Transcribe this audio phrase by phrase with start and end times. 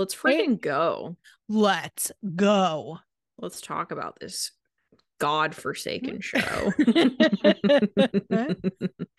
[0.00, 1.18] Let's freaking go.
[1.46, 3.00] Let's go.
[3.36, 4.50] Let's talk about this
[5.18, 6.72] god-forsaken show.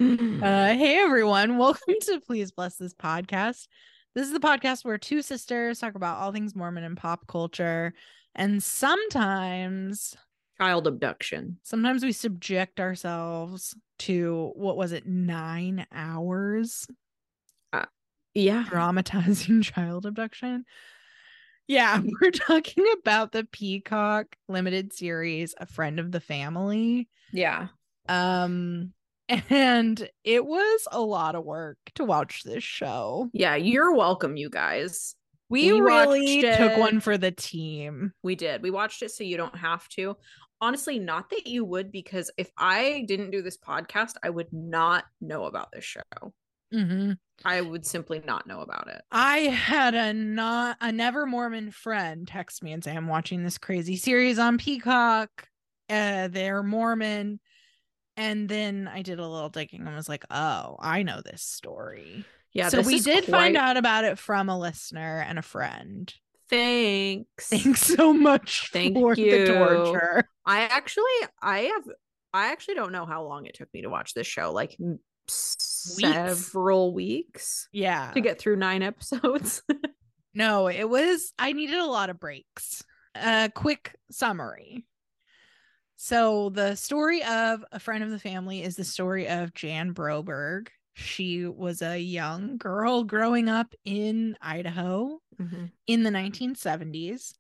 [0.02, 3.68] Uh, hey everyone, welcome to Please Bless This podcast.
[4.16, 7.94] This is the podcast where two sisters talk about all things Mormon and pop culture,
[8.34, 10.16] and sometimes,
[10.58, 11.60] Child abduction.
[11.62, 16.88] sometimes we subject ourselves to what was it, nine hours
[18.34, 18.66] Yeah.
[18.70, 20.66] dramatizing child abduction.
[21.68, 27.08] Yeah, we're talking about the Peacock limited series, A Friend of the Family.
[27.32, 27.68] Yeah.
[28.10, 28.94] Um,
[29.30, 33.30] and it was a lot of work to watch this show.
[33.32, 33.56] Yeah.
[33.56, 35.16] You're welcome, you guys.
[35.50, 38.14] We, We really took one for the team.
[38.24, 38.62] We did.
[38.62, 40.16] We watched it so you don't have to.
[40.62, 45.06] Honestly, not that you would, because if I didn't do this podcast, I would not
[45.20, 46.34] know about this show.
[46.74, 47.18] Mhm.
[47.46, 49.02] I would simply not know about it.
[49.12, 53.58] I had a not a never Mormon friend text me and say, I'm watching this
[53.58, 55.48] crazy series on Peacock.
[55.90, 57.40] Uh, they're Mormon.
[58.18, 62.26] And then I did a little digging and was like, oh, I know this story.
[62.54, 62.68] Yeah.
[62.70, 66.14] so we did find out about it from a listener and a friend.
[66.50, 67.48] Thanks.
[67.48, 69.46] Thanks so much Thank for you.
[69.46, 70.26] the torture.
[70.46, 71.04] I actually,
[71.42, 71.84] I have,
[72.34, 74.52] I actually don't know how long it took me to watch this show.
[74.52, 74.78] Like
[75.82, 78.12] several weeks Yeah.
[78.14, 79.64] to get through nine episodes.
[80.34, 82.84] No, it was I needed a lot of breaks.
[83.16, 84.86] A quick summary.
[85.98, 90.70] So the story of a friend of the family is the story of Jan Broberg.
[90.94, 95.66] She was a young girl growing up in Idaho mm-hmm.
[95.88, 97.34] in the 1970s.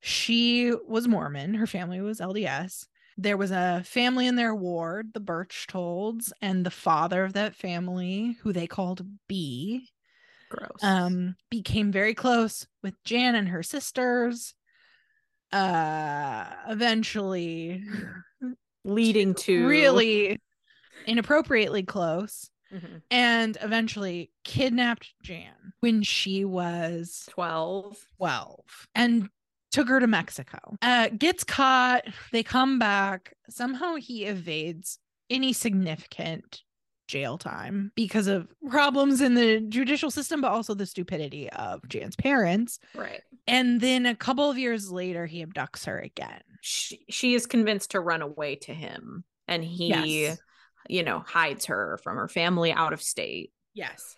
[0.00, 1.54] She was Mormon.
[1.54, 2.86] Her family was LDS.
[3.22, 8.38] There was a family in their ward, the Berchtolds, and the father of that family,
[8.40, 9.90] who they called B,
[10.48, 10.70] Gross.
[10.82, 14.54] um became very close with Jan and her sisters
[15.52, 17.84] uh eventually
[18.84, 20.38] leading to really
[21.06, 23.02] inappropriately close Mhm.
[23.10, 27.98] and eventually kidnapped Jan when she was 12.
[28.16, 29.28] 12 and
[29.72, 30.58] took her to Mexico.
[30.82, 33.34] Uh gets caught, they come back.
[33.48, 34.98] Somehow he evades
[35.28, 36.62] any significant
[37.08, 42.14] jail time because of problems in the judicial system but also the stupidity of Jan's
[42.14, 42.78] parents.
[42.94, 43.20] Right.
[43.48, 46.40] And then a couple of years later he abducts her again.
[46.60, 50.38] She, she is convinced to run away to him, and he, Yes.
[50.88, 53.50] you know, hides her from her family out of state.
[53.74, 54.14] Yes.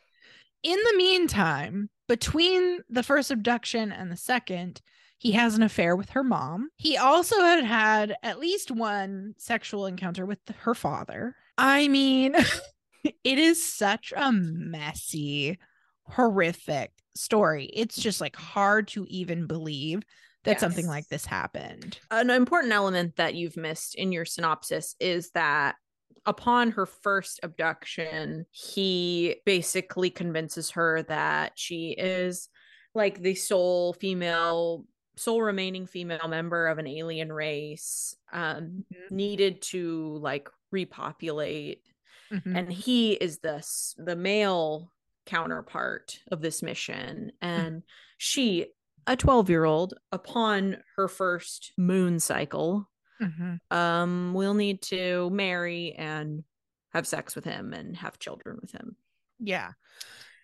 [0.62, 4.82] In the meantime, between the first abduction and the second,
[5.22, 6.68] he has an affair with her mom.
[6.78, 11.36] He also had had at least one sexual encounter with her father.
[11.56, 12.34] I mean,
[13.04, 15.60] it is such a messy,
[16.08, 17.70] horrific story.
[17.72, 20.02] It's just like hard to even believe
[20.42, 22.00] that something like this happened.
[22.10, 25.76] An important element that you've missed in your synopsis is that
[26.26, 32.48] upon her first abduction, he basically convinces her that she is
[32.92, 34.84] like the sole female,
[35.16, 41.82] sole remaining female member of an alien race, um, needed to like repopulate
[42.30, 42.56] Mhm.
[42.56, 43.62] and he is the
[43.98, 44.90] the male
[45.26, 47.82] counterpart of this mission and
[48.16, 48.66] she
[49.06, 52.88] a 12 year old upon her first moon cycle
[53.20, 53.60] Mhm.
[53.70, 56.44] um will need to marry and
[56.94, 58.96] have sex with him and have children with him
[59.38, 59.72] Yeah.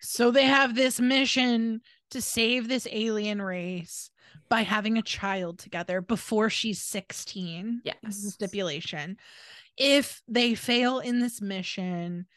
[0.01, 1.81] So they have this mission
[2.11, 4.11] to save this alien race
[4.47, 7.81] by having a child together before she's 16.
[8.03, 8.33] This is the Yes.
[8.33, 9.17] stipulation.
[9.77, 12.27] If they fail in this mission,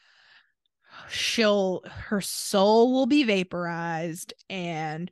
[1.08, 5.10] she'll her soul will be vaporized and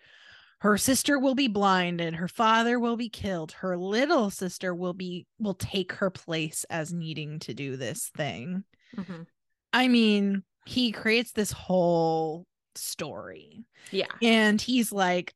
[0.61, 5.27] her sister will be blinded her father will be killed her little sister will be
[5.39, 8.63] will take her place as needing to do this thing
[8.97, 9.27] Mhm.
[9.73, 15.33] I mean, he creates this whole story yeah and he's like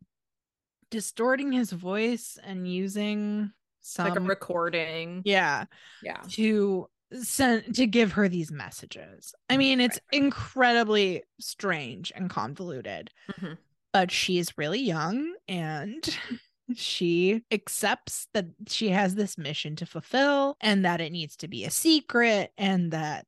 [0.95, 3.51] distorting his voice and using
[3.81, 5.65] some like a recording yeah
[6.05, 6.87] yeah to
[7.21, 9.35] send to give her these messages.
[9.51, 13.59] I mean, it's incredibly strange and convoluted, Mhm.
[13.93, 16.03] but she's really young and
[16.75, 21.65] she accepts that she has this mission to fulfill and that it needs to be
[21.65, 23.27] a secret and that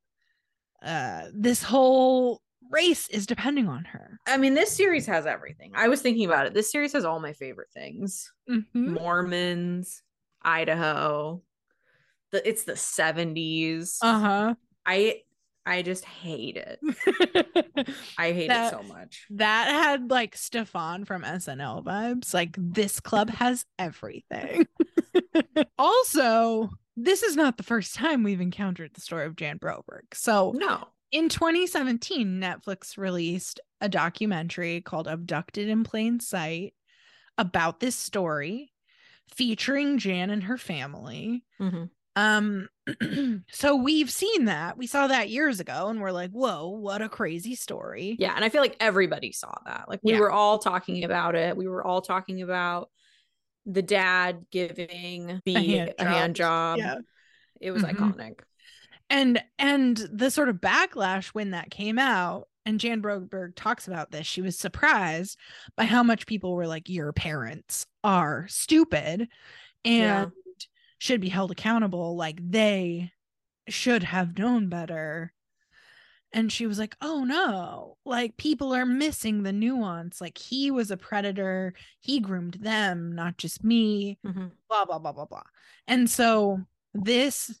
[0.81, 2.41] uh this whole
[2.71, 4.19] race is depending on her.
[4.27, 7.19] i mean this series has everything i was thinking about it this series has all
[7.19, 8.65] my favorite things Mhm.
[8.73, 10.01] mormons
[10.41, 11.41] idaho
[12.31, 14.55] the it's the 70s Uh-huh.
[14.85, 15.21] i
[15.69, 16.79] I just hate it.
[18.17, 19.25] I hate That- it so much.
[19.31, 22.33] that had like Stefon from SNL vibes.
[22.33, 24.65] Like this club has everything.
[25.77, 30.03] also, this is not the first time we've encountered the story of Jan Broberg.
[30.13, 30.87] So No.
[31.11, 36.73] In 2017, Netflix released a documentary called Abducted in Plain Sight
[37.37, 38.73] about this story
[39.35, 41.43] featuring Jan and her family.
[41.59, 41.89] Mhm.
[42.15, 42.67] Um
[43.51, 44.75] so we've seen that.
[44.77, 48.43] We saw that years ago and we're like, "Whoa, what a crazy story." Yeah, and
[48.43, 49.87] I feel like everybody saw that.
[49.87, 50.19] Like we Yeah.
[50.19, 51.55] were all talking about it.
[51.55, 52.89] We were all talking about
[53.67, 56.79] the dad giving B A a hand job.
[56.79, 56.85] job.
[56.87, 56.95] Yeah.
[57.61, 57.95] It was Mhm.
[57.95, 58.39] iconic.
[59.09, 64.11] And and the sort of backlash when that came out and jan broberg talks about
[64.11, 65.37] this she was surprised
[65.75, 69.27] by how much people were like your parents are stupid
[69.85, 70.25] and Yeah.
[70.99, 72.15] should be held accountable.
[72.17, 73.11] Like they
[73.69, 75.31] should have known better.
[76.33, 77.97] And she was like oh no.
[78.05, 80.19] Like people are missing the nuance.
[80.19, 81.73] Like he was a predator.
[82.01, 84.17] He groomed them not just me.
[84.25, 84.51] Mhm.
[84.67, 85.43] blah blah blah blah blah.
[85.87, 86.61] And so
[86.93, 87.57] this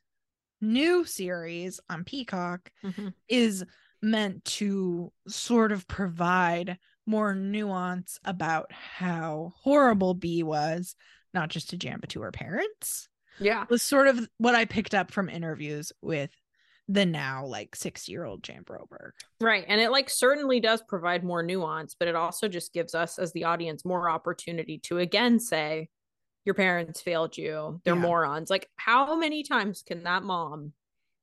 [0.61, 3.13] new series on peacock Mhm.
[3.27, 3.63] is
[4.01, 10.95] meant to sort of provide more nuance about how horrible b was
[11.33, 13.07] not just to jan but to her parents
[13.39, 13.65] Yeah.
[13.69, 16.31] was sort of what i picked up from interviews with
[16.89, 19.11] the now like six year old jan broberg
[19.41, 19.65] Right.
[19.67, 23.33] And it like certainly does provide more nuance, but it also just gives us as
[23.33, 25.89] the audience more opportunity to again say,
[26.47, 27.79] your parents failed you.
[27.83, 28.01] They're Yeah.
[28.01, 28.49] morons.
[28.49, 30.73] Like, how many times can that mom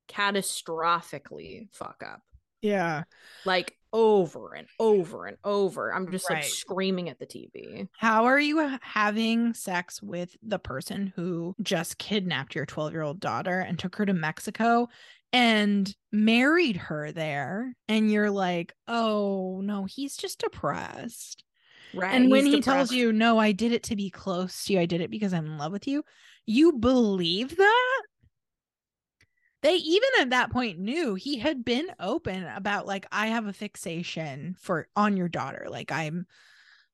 [0.09, 2.21] catastrophically fuck up?
[2.63, 3.03] yeah
[3.45, 5.93] Like over and over and over.
[5.95, 7.89] I'm just like screaming at the TV.
[7.99, 13.21] How are you having sex with the person who just kidnapped your 12 year old
[13.21, 14.89] daughter and took her to Mexico
[15.33, 17.75] and married her there?
[17.87, 21.45] And you're like, oh, no, he's just depressed.
[21.95, 22.15] Right.
[22.15, 24.81] and when He's he tells you, no, I did it to be close to you,
[24.81, 26.05] I did it because I'm in love with you,
[26.47, 28.03] you believe that?
[29.63, 33.53] They even at that point knew he had been open about like I have a
[33.53, 35.69] fixation for on your daughter.
[35.71, 36.27] Like I'm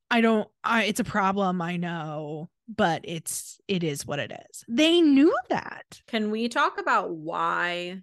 [0.09, 4.65] I don't I it's a problem, I know, but it's it is what it is.
[4.69, 6.01] They knew that.
[6.07, 8.03] Can we talk about why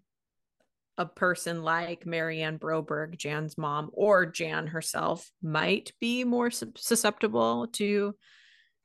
[0.97, 8.15] a person like Marianne Broberg, Jan's mom, or Jan herself might be more susceptible to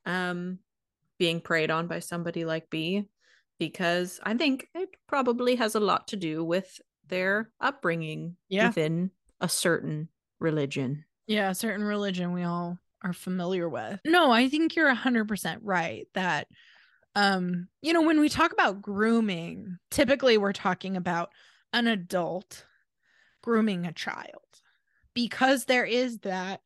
[0.05, 0.59] um,
[1.17, 3.07] being preyed on by somebody like B?
[3.59, 8.67] Because I think it probably has a lot to do with their upbringing Yeah.
[8.67, 9.11] within
[9.41, 11.05] a certain religion.
[11.27, 13.99] Yeah, a certain religion we all are familiar with.
[14.05, 16.47] No, I think you're 100% right that
[17.15, 21.29] um you know when we talk about grooming, typically we're talking about
[21.73, 22.65] an adult
[23.41, 24.61] grooming a child
[25.13, 26.61] because there is that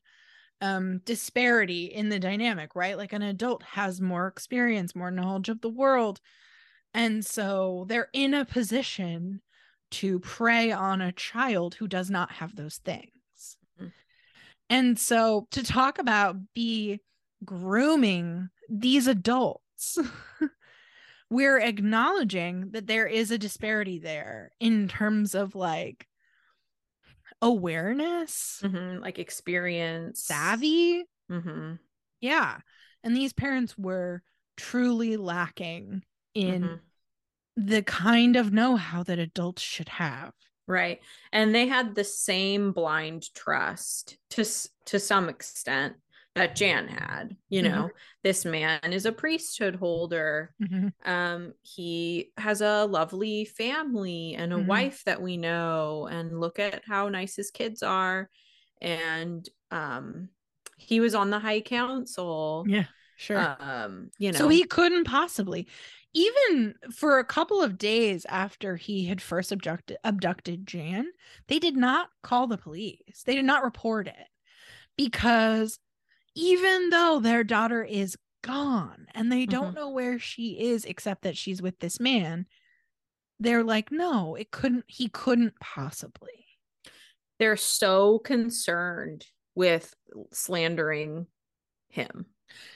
[0.62, 2.98] um disparity in the dynamic, right?
[2.98, 6.19] Like an adult has more experience, more knowledge of the world.
[6.94, 9.42] And so they're in a position
[9.92, 13.12] to prey on a child who does not have those things.
[13.80, 13.92] Mhm.
[14.69, 17.01] And so to talk about B
[17.45, 19.98] grooming these adults,
[21.29, 26.07] we're acknowledging that there is a disparity there in terms of like
[27.41, 31.06] awareness, Mhm, Like experience, savvy.
[31.29, 31.75] hmm
[32.21, 32.59] Yeah.
[33.03, 34.24] And these parents were
[34.55, 36.03] truly lacking
[36.34, 36.79] in Mhm.
[37.55, 40.34] the kind of know-how that adults should have.
[40.67, 41.01] Right.
[41.31, 44.43] And they had the same blind trust to
[44.86, 45.96] to some extent
[46.38, 47.36] that Jan had.
[47.50, 47.72] You Mhm.
[47.72, 47.89] know,
[48.24, 50.53] this man is a priesthood holder.
[51.06, 54.67] Um he has a lovely family and a Mhm.
[54.67, 58.29] wife that we know and look at how nice his kids are
[58.82, 60.29] and um
[60.77, 62.65] he was on the high council.
[62.67, 63.38] Yeah, sure.
[63.39, 64.39] Um you know.
[64.39, 65.67] So he couldn't possibly,
[66.13, 71.08] even for a couple of days after he had first abducted abducted Jan,
[71.48, 73.24] they did not call the police.
[73.25, 74.27] They did not report it
[74.98, 75.79] because
[76.38, 79.75] even though their daughter is gone and they don't Mhm.
[79.75, 82.48] know where she is except that she's with this man,
[83.39, 84.86] they're like, no, it couldn't.
[84.88, 86.32] He couldn't possibly.
[87.39, 89.94] they're so concerned with
[90.34, 91.27] slandering
[91.89, 92.25] him.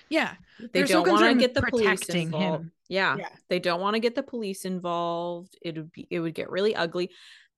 [0.07, 2.63] Yeah, They They're so don't want to get the police involved.
[2.65, 2.71] him.
[2.87, 3.29] Yeah, Yeah.
[3.49, 5.57] they don't want to get the police involved.
[5.63, 7.09] It would be it would get really ugly.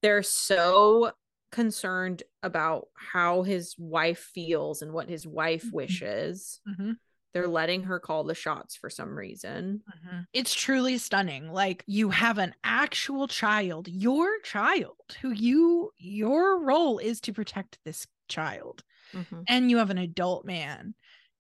[0.02, 1.12] They're so
[1.54, 5.72] concerned about how his wife feels and what his wife Mhm.
[5.74, 6.98] wishes Mhm.
[7.34, 9.82] They're letting her call the shots for some reason.
[9.90, 10.20] Mm-hmm.
[10.34, 11.52] It's truly stunning.
[11.52, 17.80] Like you have an actual child, your child, who you your role is to protect
[17.86, 18.84] this child.
[19.14, 19.42] Mm-hmm.
[19.48, 20.94] And you have an adult man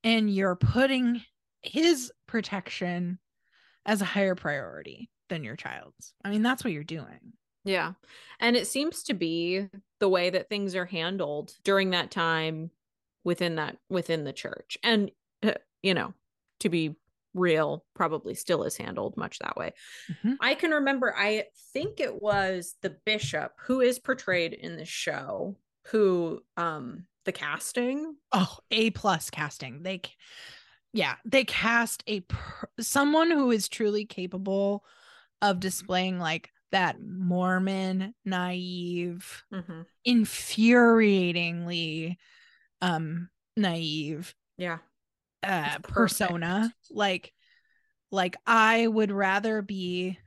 [0.03, 1.21] and you're putting
[1.61, 3.19] his protection
[3.85, 6.15] as a higher priority than your child's.
[6.25, 7.33] I mean, that's what you're doing.
[7.65, 7.93] Yeah.
[8.39, 9.67] And it seems to be
[9.99, 12.71] the way that things are handled during that time
[13.23, 14.77] within that within the church.
[14.83, 16.13] And uh, you know,
[16.59, 16.95] to be
[17.33, 19.73] real, probably still is handled much that way.
[20.11, 20.33] Mm-hmm.
[20.39, 25.57] I can remember I think it was the bishop who is portrayed in the show
[25.87, 30.01] who um the casting oh a plus casting they
[30.93, 32.23] yeah they cast a
[32.79, 34.83] someone who is truly capable
[35.41, 39.83] of displaying like that mormon naive mm-hmm.
[40.05, 42.17] infuriatingly
[42.81, 44.79] um naive yeah.
[45.41, 46.73] Uh persona.
[46.91, 47.31] like
[48.11, 50.17] like i would rather be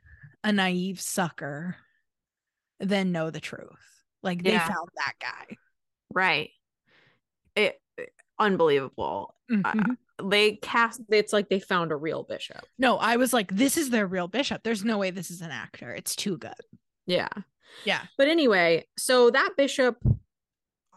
[0.43, 1.75] a naive sucker
[2.79, 4.03] than know the truth.
[4.23, 4.67] Like they yeah.
[4.67, 5.57] found that guy.
[6.13, 6.51] Right.
[7.55, 7.79] It
[8.39, 9.33] unbelievable.
[9.51, 9.91] Mm-hmm.
[9.91, 12.65] uh, they cast it's like they found a real bishop.
[12.77, 14.63] No i was like this is their real bishop.
[14.63, 15.93] There's no way this is an actor.
[15.93, 16.53] It's too good.
[17.05, 17.29] Yeah.
[17.85, 18.01] Yeah.
[18.17, 19.97] But anyway so that bishop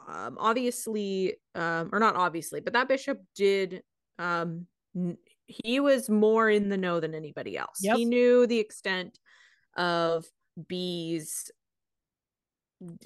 [0.09, 3.83] um obviously um or not obviously but that bishop did
[4.19, 7.79] um n- he was more in the know than anybody else.
[7.83, 7.97] Yep.
[7.97, 9.19] he knew the extent
[9.77, 10.25] of
[10.69, 11.51] B's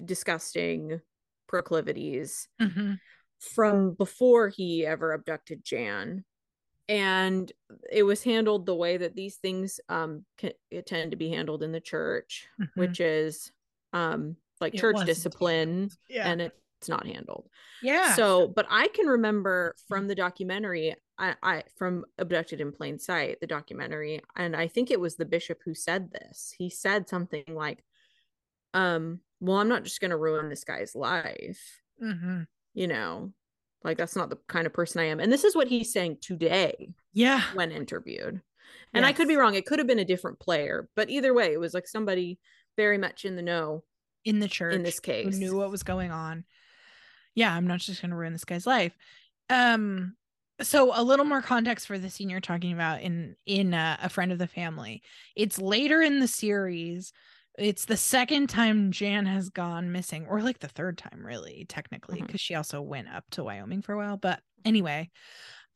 [0.05, 1.01] disgusting
[1.49, 2.49] proclivities.
[2.61, 2.95] Mm-hmm
[3.45, 6.25] from before he ever abducted Jan.
[6.89, 7.51] And
[7.91, 10.53] it was handled the way that these things um can,
[10.87, 12.79] tend to be handled in the church, mm-hmm.
[12.79, 13.53] which is
[13.93, 16.29] um like it church discipline yeah.
[16.29, 17.49] and it's not handled.
[17.83, 18.15] Yeah.
[18.15, 23.41] So, but I can remember from the documentary I, I from abducted in plain sight
[23.41, 27.45] the documentary and i think it was the bishop who said this he said something
[27.49, 27.85] like
[28.73, 32.43] um well i'm not just going to ruin this guy's life mm-hmm
[32.75, 33.33] you know
[33.83, 35.21] like that's not the kind of person i am.
[35.21, 37.43] And this is what he's saying today yeah.
[37.55, 38.41] when interviewed.
[38.93, 39.05] And yes.
[39.05, 39.55] i could be wrong.
[39.55, 42.39] It could have been a different player but either way it was like somebody
[42.77, 43.85] very much in the know
[44.25, 46.45] in the church in this case who knew what was going on.
[47.35, 48.97] Yeah i'm not just going to ruin this guy's life.
[49.49, 50.17] Um
[50.63, 54.09] so a little more context for the scene you're talking about in in uh, a
[54.09, 55.03] friend of the family.
[55.35, 57.13] It's later in the series
[57.59, 62.21] it's the second time Jan has gone missing, or like the third time, really, technically,
[62.21, 62.37] because mm-hmm.
[62.37, 64.17] she also went up to Wyoming for a while.
[64.17, 65.11] But anyway,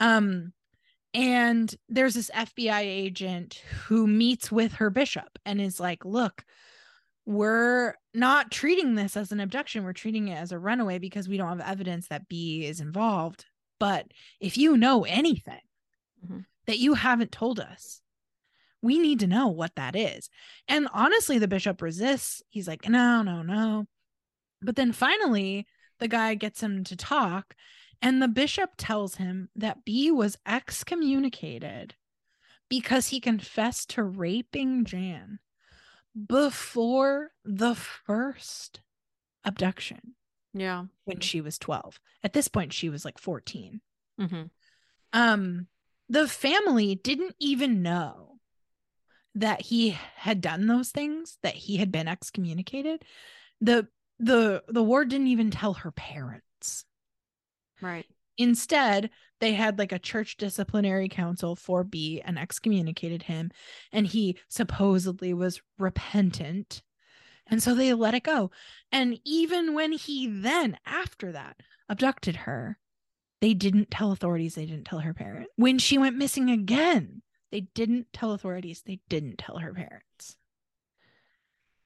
[0.01, 0.53] um,
[1.15, 6.45] and there's this FBI agent who meets with her bishop and is like, look,
[7.25, 9.85] we're not treating this as an abduction.
[9.85, 13.45] We're treating it as a runaway because we don't have evidence that B is involved.
[13.79, 14.07] But
[14.41, 15.61] if you know anything
[16.25, 16.41] mm-hmm.
[16.67, 18.01] that you haven't told us,
[18.83, 20.31] we need to know what that is.
[20.69, 22.43] And honestly, the bishop resists.
[22.49, 23.87] He's like, no, no, no.
[24.63, 25.67] But then finally,
[25.99, 27.55] the guy gets him to talk,
[28.01, 31.95] and the bishop tells him that B was excommunicated
[32.69, 35.39] because he confessed to raping Jan
[36.27, 38.81] before the first
[39.45, 40.15] abduction.
[40.55, 40.85] Yeah.
[41.05, 41.99] When she was 12.
[42.23, 43.81] At this point, she was like 14.
[44.21, 44.43] Mm-hmm.
[45.13, 45.67] Um,
[46.09, 48.28] the family didn't even know
[49.41, 53.05] that he had done those things, that he had been excommunicated,
[53.61, 56.85] the the the ward didn't even tell her parents.
[57.81, 58.07] Right.
[58.37, 63.51] Instead, they had like a church disciplinary council for B and excommunicated him,
[63.93, 66.83] and he supposedly was repentant.
[67.47, 68.51] And so they let it go.
[68.93, 71.57] And even when he then, after that,
[71.89, 72.79] abducted her,
[73.41, 75.51] they didn't tell authorities, they didn't tell her parents.
[75.57, 78.83] When she went missing again, they didn't tell authorities.
[78.85, 80.37] They didn't tell her parents.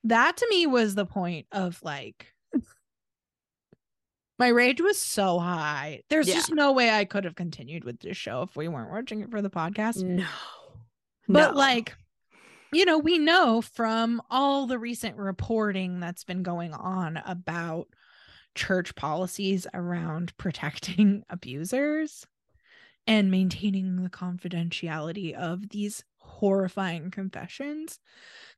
[0.04, 2.32] That to me was the point of like,
[4.38, 6.02] my rage was so high.
[6.08, 6.34] There's yeah.
[6.34, 9.30] just no way I could have continued with this show if we weren't watching it
[9.30, 10.02] for the podcast.
[10.02, 10.26] No.
[11.28, 11.58] But no.
[11.58, 11.94] like,
[12.72, 17.86] you know, we know from all the recent reporting that's been going on about
[18.54, 22.26] church policies around protecting abusers
[23.06, 27.98] and maintaining the confidentiality of these horrifying confessions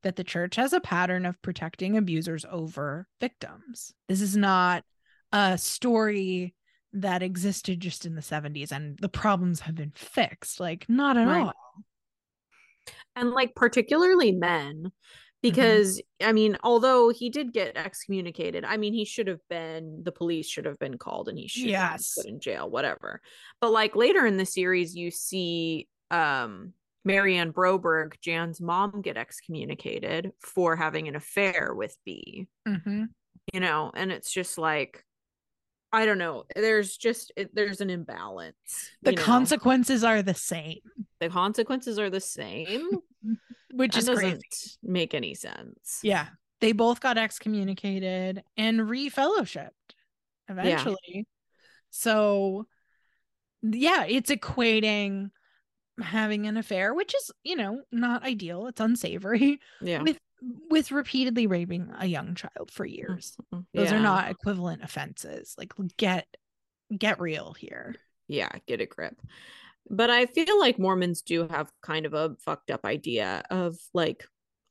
[0.03, 3.95] that the church has a pattern of protecting abusers over victims.
[4.09, 4.85] This is not
[5.33, 6.55] a story
[6.93, 10.61] that existed just in the 70s and the problems have been fixed.
[10.61, 11.47] Like, not at right.
[11.47, 11.53] all.
[13.17, 14.93] And like, particularly men,
[15.51, 20.13] because I mean, although he did get excommunicated, I mean, he should have been the
[20.13, 22.15] police should have been called and he should Yes.
[22.17, 23.21] have been put in jail, whatever.
[23.61, 26.73] But like later in the series, you see um
[27.05, 32.47] Marianne Broberg, Jan's mom, get excommunicated for having an affair with B.
[32.67, 33.09] Mhm.
[33.53, 35.05] You know, and it's just like
[35.93, 36.45] I don't know.
[36.57, 38.91] There's just it, there's an imbalance.
[39.03, 39.23] The you know?
[39.23, 40.81] consequences are the same,
[41.21, 42.89] the consequences are the same.
[43.77, 44.43] Which is doesn't
[44.83, 46.01] make any sense.
[46.03, 46.29] Yeah.
[46.61, 49.69] They both got excommunicated and refellowshipped
[50.49, 50.97] eventually.
[51.09, 51.23] Yeah.
[51.91, 52.67] So,
[53.63, 55.31] yeah, it's equating
[56.01, 58.67] having an affair, which is, you know, not ideal.
[58.67, 60.03] It's unsavory Yeah.
[60.03, 60.19] with
[60.69, 63.35] with repeatedly raping a young child for years.
[63.53, 63.65] Mhm.
[63.73, 63.97] Those Yeah.
[63.97, 65.55] are not equivalent offenses.
[65.57, 66.27] Like get
[66.97, 67.97] get real here.
[68.27, 69.21] yeah get a grip
[69.91, 74.27] but i feel like mormons do have kind of a fucked up idea of like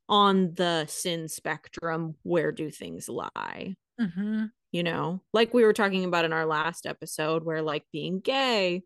[0.08, 4.46] on the sin spectrum where do things lie Mm-hmm.
[4.72, 8.82] you know like we were talking about in our last episode where like being gay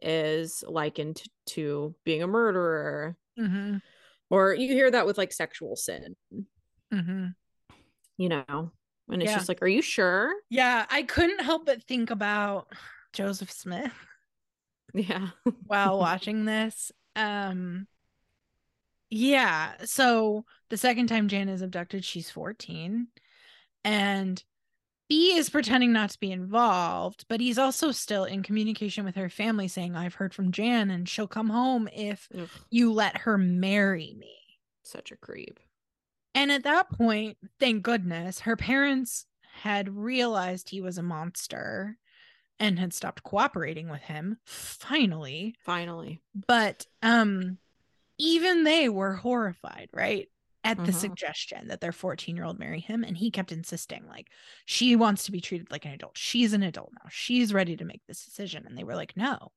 [0.00, 3.78] is likened to being a murderer Mm-hmm.
[4.30, 6.14] or you hear that with like sexual sin
[6.94, 7.26] Mm-hmm.
[8.18, 8.70] you know
[9.10, 9.36] and it's Yeah.
[9.38, 12.68] just like are you sure Yeah, I couldn't help but think about
[13.12, 13.92] Joseph Smith
[14.96, 15.30] yeah
[15.66, 16.92] while watching this.
[17.14, 17.86] Um
[19.10, 23.08] yeah, so the second time Jan is abducted, she's 14
[23.84, 24.42] and
[25.08, 29.30] B is pretending not to be involved, but he's also still in communication with her
[29.30, 33.38] family saying I've heard from Jan and she'll come home if Ugh, you let her
[33.38, 34.34] marry me.
[34.82, 35.60] such a creep
[36.34, 39.26] And at that point, thank goodness, her parents
[39.62, 41.98] had realized he was a monster
[42.60, 45.56] and had stopped cooperating with him finally.
[45.58, 47.58] finally But um
[48.18, 50.28] even they were horrified, right?
[50.64, 50.94] At the Mhm.
[50.94, 54.30] suggestion that their 14-year-old marry him and he kept insisting like
[54.66, 56.18] she wants to be treated like an adult.
[56.18, 57.08] She's an adult now.
[57.10, 59.52] She's ready to make this decision and they were like, "No.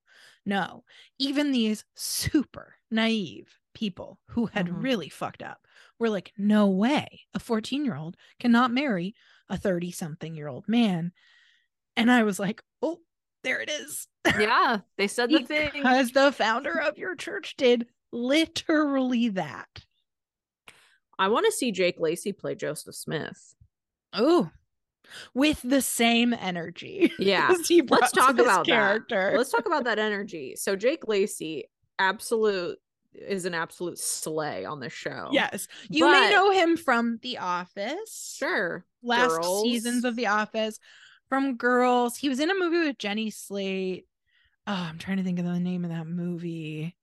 [0.45, 0.85] No."
[1.19, 4.83] Even these super naive people who had Mhm.
[4.83, 5.67] really fucked up
[5.99, 7.21] were like, "No way.
[7.35, 9.15] A 14-year-old cannot marry
[9.49, 11.13] a 30-something-year-old man."
[11.97, 12.68] And I was like, "Oh,
[13.43, 14.07] there it is."
[14.39, 19.67] yeah they said the thing because the founder of your church did literally that.
[21.17, 23.55] I want to see Jake Lacy play Joseph Smith.
[24.13, 24.49] Oh,
[25.33, 27.11] with the same energy.
[27.19, 27.49] Yeah.
[27.51, 28.71] as he brought Let's talk about that.
[28.71, 29.33] character.
[29.35, 30.55] Let's talk about that energy.
[30.55, 31.65] So Jake Lacy,
[31.97, 32.77] absolute
[33.13, 35.29] is an absolute slay on the show.
[35.31, 38.35] Yes, you may know him from The Office.
[38.37, 38.85] Sure.
[39.01, 39.63] last Girls.
[39.63, 40.79] seasons of The Office,
[41.29, 42.17] from Girls.
[42.17, 44.05] He was in a movie with Jenny Slate.
[44.67, 46.95] Oh, I'm trying to think of the name of that movie.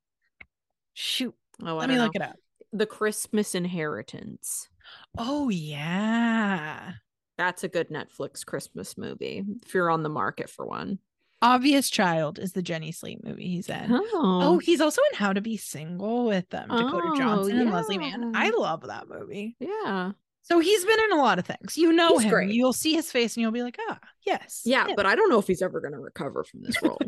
[0.95, 1.35] Shoot,
[1.65, 2.05] Oh, let me know.
[2.05, 2.37] look it up.
[2.73, 4.69] The Christmas Inheritance.
[5.17, 6.93] Oh yeah.
[7.39, 10.99] That's a good Netflix Christmas movie if you're on the market for one.
[11.43, 13.89] Obvious Child is the Jenny Slate movie he's in.
[13.91, 14.11] Oh,
[14.43, 17.99] Oh, he's also in How to Be Single with um, Dakota Oh, Johnson and Leslie
[17.99, 18.33] Mann.
[18.35, 19.55] I love that movie.
[19.61, 20.13] yeah.
[20.47, 21.77] So he's been in a lot of things.
[21.77, 22.31] You know He's him.
[22.31, 22.53] great.
[22.53, 24.63] You'll see his face and you'll be like, ah, yes.
[24.65, 27.01] Yeah, him." but I don't know if he's ever going to recover from this role.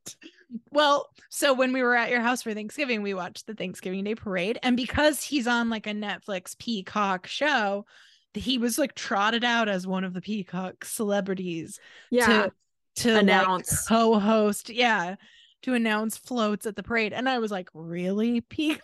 [0.72, 4.16] well, so when we were at your house for Thanksgiving, we watched the Thanksgiving Day
[4.16, 4.58] parade.
[4.64, 7.86] And because he's on like a Netflix Peacock show,
[8.34, 11.78] he was like trotted out as one of the Peacock celebrities
[12.10, 12.26] yeah.
[12.26, 12.52] to
[12.94, 13.70] to Announce.
[13.70, 14.70] like, co-host.
[14.70, 15.14] Yeah.
[15.62, 17.12] To announce floats at the parade.
[17.12, 18.40] And I was like, really?
[18.40, 18.82] Peacock?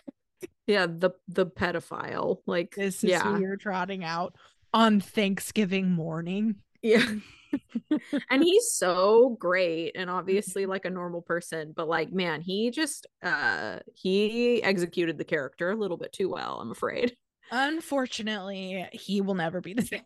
[0.69, 2.37] Yeah, the the pedophile.
[2.45, 3.23] Like This is yeah.
[3.23, 4.35] who you're trotting out
[4.73, 6.55] on Thanksgiving morning.
[6.81, 7.05] Yeah.
[8.29, 10.69] and he's so great and obviously Mm-hmm.
[10.71, 15.75] like a normal person, but like man, he just uh he executed the character a
[15.75, 17.15] little bit too well, I'm afraid.
[17.51, 20.03] Unfortunately, he will never be the same.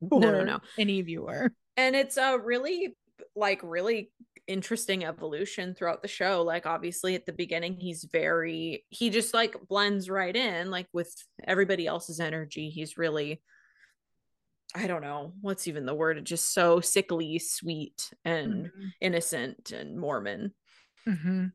[0.00, 0.60] No, no, no.
[0.78, 1.52] Any viewer.
[1.76, 2.96] And it's a really
[3.36, 4.10] like really
[4.48, 6.42] interesting evolution throughout the show.
[6.42, 11.14] Like obviously at the beginning he's very he just like blends right in like with
[11.44, 12.70] everybody else's energy.
[12.70, 13.40] He's really
[14.74, 18.92] I don't know what's even the word, just so sickly sweet and Mhm.
[19.00, 20.54] innocent and Mormon.
[21.06, 21.52] Mhm.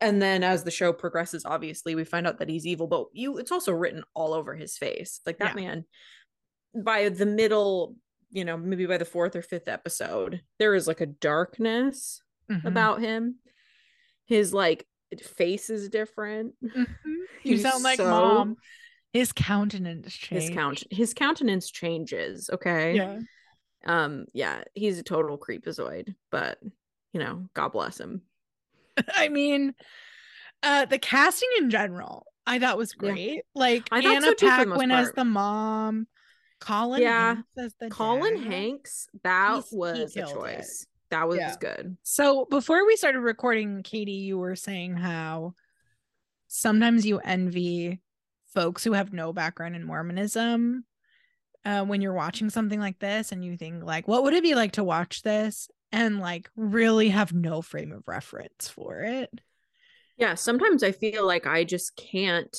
[0.00, 3.36] and then as the show progresses obviously we find out that he's evil but you
[3.38, 5.62] it's also written all over his face like that Yeah.
[5.66, 5.84] man
[6.84, 7.96] by the middle
[8.30, 12.64] you know maybe by the fourth or fifth episode there is like a darkness Mhm.
[12.64, 13.36] about him
[14.26, 14.86] his like
[15.22, 16.86] face is different Mhm.
[17.42, 18.56] You sound like so- mom.
[19.12, 20.42] His countenance changed.
[20.48, 23.18] his count his countenance changes okay Yeah.
[23.86, 26.58] um yeah he's a total creepazoid but
[27.12, 28.22] you know god bless him
[29.14, 29.74] I mean,
[30.62, 33.12] uh the casting in general, I thought was Yeah.
[33.12, 33.42] great.
[33.54, 36.06] Like I Anna so too for the most Paquin as the mom,
[36.60, 37.36] Colin Yeah.
[37.56, 38.52] Hanks Colin dad.
[38.52, 40.82] Hanks, that He's- was a choice.
[40.82, 40.88] it.
[41.10, 41.18] Choice.
[41.18, 41.56] That was Yeah.
[41.60, 41.96] good.
[42.02, 45.54] So before we started recording, Katie, you were saying how
[46.48, 48.00] sometimes you envy
[48.54, 50.84] folks who have no background in Mormonism
[51.64, 54.54] uh, when you're watching something like this and you think like, what would it be
[54.54, 59.30] like to watch this and like really have no frame of reference for it?
[60.16, 62.56] Yeah, sometimes I feel like I just can't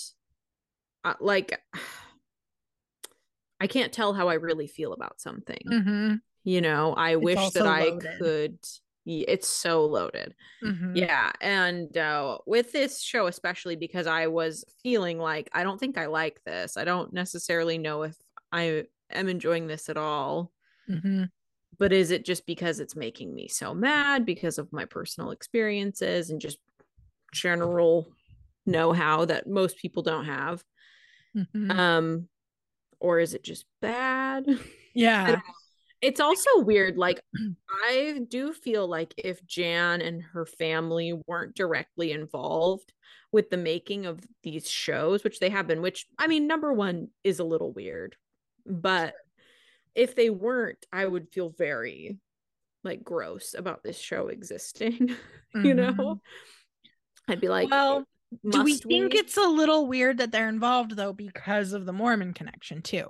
[1.03, 1.59] uh, like
[3.61, 5.61] I can't tell how I really feel about something.
[5.67, 6.15] Mm-hmm.
[6.43, 8.17] You know, I wish also that I loaded.
[8.19, 8.59] could
[9.05, 10.35] it's so loaded.
[10.63, 10.95] Mm-hmm.
[10.95, 15.97] Yeah, and uh with this show especially because I was feeling like I don't think
[15.97, 16.77] I like this.
[16.77, 18.15] I don't necessarily know if
[18.51, 20.51] I am enjoying this at all.
[20.89, 21.25] Mm-hmm.
[21.77, 26.29] But is it just because it's making me so mad because of my personal experiences
[26.29, 26.57] and just
[27.33, 28.07] general
[28.65, 30.63] know-how that most people don't have?
[31.35, 31.71] Mm-hmm.
[31.71, 32.27] Um
[32.99, 34.45] or is it just bad?
[34.93, 35.39] yeah.
[36.01, 37.21] It's also weird like
[37.85, 42.93] i do feel like if jan and her family weren't directly involved
[43.31, 47.07] with the making of these shows which they have been which i mean number one
[47.23, 48.15] is a little weird
[48.65, 49.13] but
[49.95, 52.17] if they weren't i would feel very
[52.83, 55.09] like gross about this show existing
[55.55, 55.75] you Mhm.
[55.75, 56.21] know
[57.27, 58.05] i'd be like well,
[58.47, 62.33] do we think it's a little weird that they're involved though because of the Mormon
[62.33, 63.07] connection too?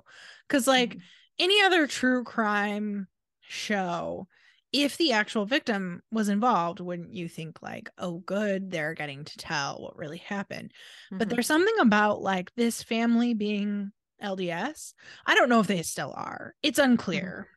[0.48, 1.00] Because like Mhm.
[1.38, 3.08] Any other true crime
[3.40, 4.28] show,
[4.72, 9.36] if the actual victim was involved, wouldn't you think like, oh, good, they're getting to
[9.38, 10.72] tell what really happened?
[11.18, 11.30] But Mhm.
[11.30, 14.94] there's something about like this family being LDS.
[15.26, 16.54] I don't know if they still are.
[16.62, 17.48] It's unclear.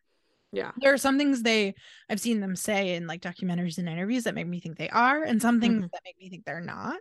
[0.51, 1.75] yeah There are some things they
[2.09, 5.23] I've seen them say in like documentaries and interviews that make me think they are,
[5.23, 5.91] and some things Mhm.
[5.91, 6.99] that make me think they're not.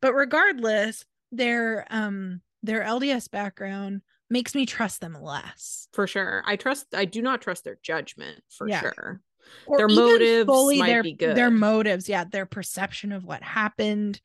[0.00, 5.88] But regardless, their um their LDS background makes me trust them less.
[5.92, 8.80] for sure i trust i do not trust their judgment for Yeah.
[8.80, 9.20] sure
[9.66, 10.46] Or Their motives
[10.78, 14.20] might their, Their motives, yeah, their perception of what happened.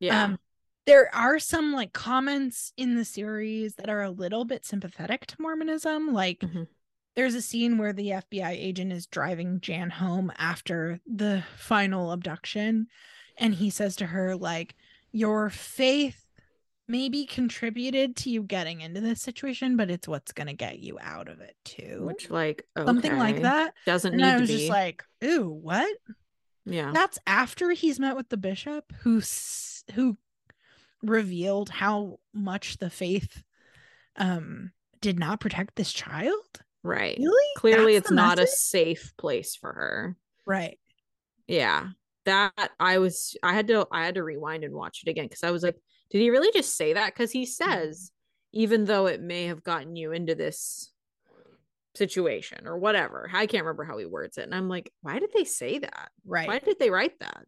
[0.00, 0.38] yeah Um,
[0.86, 5.36] there are some like comments in the series that are a little bit sympathetic to
[5.40, 6.12] Mormonism.
[6.14, 6.68] Like Mhm.
[7.16, 12.86] there's a scene where the FBI agent is driving Jan home after the final abduction,
[13.36, 14.74] and he says to her, like,
[15.12, 16.25] your faith
[16.88, 21.28] maybe contributed to you getting into this situation, but it's what's gonna get you out
[21.28, 22.02] of it too.
[22.04, 23.74] which like Something like that.
[23.86, 25.96] doesn't And need I to was be just like, ooh, what?
[26.64, 29.22] yeah That's after he's met with the bishop who
[29.94, 30.16] who
[31.02, 33.42] revealed how much the faith
[34.16, 36.62] um did not protect this child.
[36.82, 37.54] right Really?
[37.56, 40.78] clearly That's it's not a safe place for her right.
[41.46, 41.88] yeah
[42.24, 45.44] that i was i had to i had to rewind and watch it again because
[45.44, 45.76] i was like
[46.10, 47.70] did he really just say that because he Mm-hmm.
[47.72, 48.10] says
[48.52, 50.92] even though it may have gotten you into this
[51.94, 55.30] situation or whatever i can't remember how he words it and i'm like why did
[55.34, 56.46] they say that Right.
[56.46, 57.46] why did they write that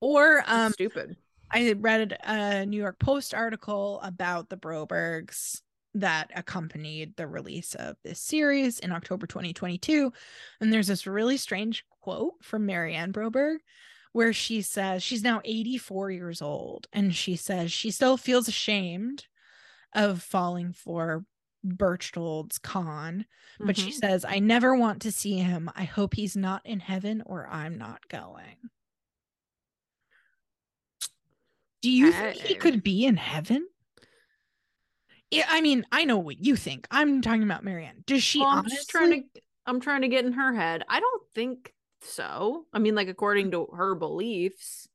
[0.00, 1.16] Or um stupid
[1.54, 5.60] I read a New York Post article about the Brobergs
[5.92, 10.10] that accompanied the release of this series in October 2022.
[10.62, 13.56] And there's this really strange quote from Marianne Broberg
[14.12, 19.26] where she says she's now 84 years old and she says she still feels ashamed
[19.94, 21.24] of falling for
[21.64, 23.26] Berchtold's con,
[23.60, 23.94] but she Mhm.
[24.00, 25.70] says, I never want to see him.
[25.76, 28.56] I hope he's not in heaven or I'm not going.
[31.82, 33.66] Do you think he could be in heaven?
[35.30, 36.86] Yeah, I mean, I know what you think.
[36.90, 38.04] I'm talking about Marianne.
[38.06, 38.76] Does she Well, I'm honestly?
[38.76, 40.82] just trying to I'm trying to get in her head.
[40.88, 41.72] I don't think
[42.04, 42.66] so.
[42.72, 44.88] I mean, like according to her beliefs,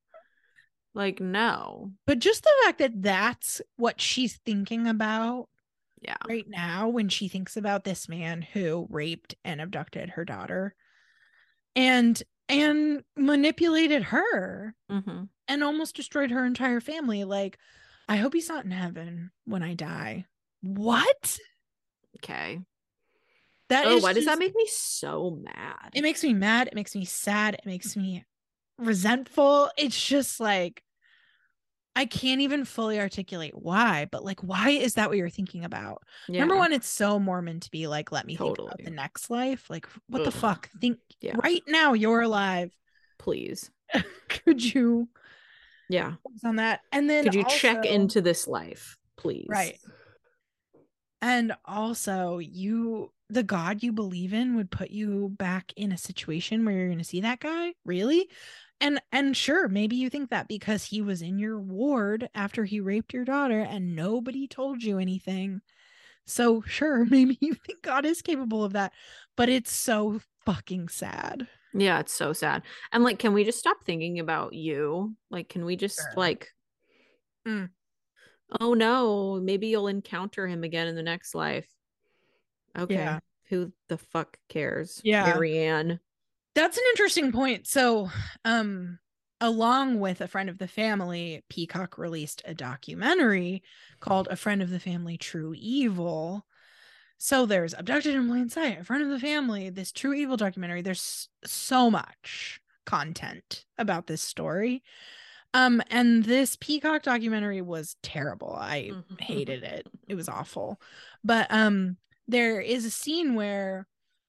[0.93, 1.91] like no.
[2.05, 5.47] But just the fact that that's what she's thinking about
[6.01, 6.17] Yeah.
[6.27, 10.75] right now when she thinks about this man who raped and abducted her daughter
[11.75, 17.57] and and manipulated her hmm and almost destroyed her entire family like
[18.09, 20.25] I hope he's not in heaven when I die.
[20.61, 21.37] What?
[22.17, 22.59] Okay.
[23.69, 25.91] That Oh, is why does that make me so mad?
[25.93, 28.23] it makes me mad it makes me sad it makes me
[28.77, 30.83] resentful it's just like
[31.95, 36.03] i can't even fully articulate why but like why is that what you're thinking about
[36.29, 36.41] yeah.
[36.41, 39.67] number one it's so mormon to be like let me think about the next life
[39.69, 41.35] like what the fuck think Yeah.
[41.43, 42.71] right now you're alive
[43.19, 43.71] Please.
[44.29, 45.09] could you
[45.89, 46.13] Yeah.
[46.45, 49.47] on that and then Could you check into this life, please?
[49.49, 49.79] Right.
[51.21, 56.63] And also, you, the God you believe in, would put you back in a situation
[56.63, 57.73] where you're going to see that guy.
[57.85, 58.29] Really?
[58.79, 62.79] and and sure maybe you think that because he was in your ward after he
[62.79, 65.61] raped your daughter and nobody told you anything
[66.25, 68.93] so sure maybe you think god is capable of that
[69.37, 72.63] but it's so fucking sad Yeah, it's so sad.
[72.91, 75.15] And like, can we just stop thinking about you?
[75.29, 76.17] Like, can we just Sure.
[76.17, 76.49] like,
[77.47, 77.69] Mm.
[78.59, 81.67] Oh no, maybe you'll encounter him again in the next life.
[82.77, 82.95] Okay.
[82.95, 83.19] Yeah.
[83.49, 85.01] Who the fuck cares?
[85.03, 85.25] Yeah.
[85.25, 85.99] Marianne.
[86.53, 87.67] That's an interesting point.
[87.67, 88.09] So,
[88.43, 88.99] um,
[89.39, 93.63] along with a friend of the family, Peacock released a documentary
[93.99, 96.45] called A Friend of the Family True Evil.
[97.19, 100.81] So there's Abducted in Plain Sight, A Friend of the Family, this True Evil documentary.
[100.81, 104.83] There's so much content about this story.
[105.53, 108.55] Um, and this Peacock documentary was terrible.
[108.55, 109.21] I Mhm.
[109.21, 109.87] hated it.
[110.07, 110.79] It was awful.
[111.23, 113.87] But um there is a scene where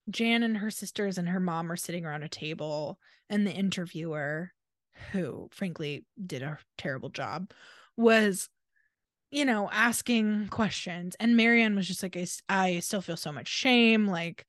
[0.08, 4.52] Jan and her sisters and her mom are sitting around a table and the interviewer
[5.12, 7.50] who frankly did a terrible job
[7.96, 8.48] was
[9.30, 13.48] you know asking questions and Marianne was just like I, I still feel so much
[13.48, 14.46] shame like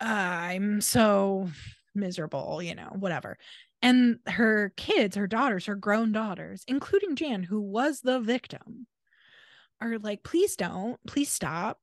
[0.00, 1.50] I'm so
[1.94, 3.38] miserable you know whatever
[3.82, 8.86] and her kids her daughters her grown daughters including Jan who was the victim
[9.80, 11.78] are like please don't please stop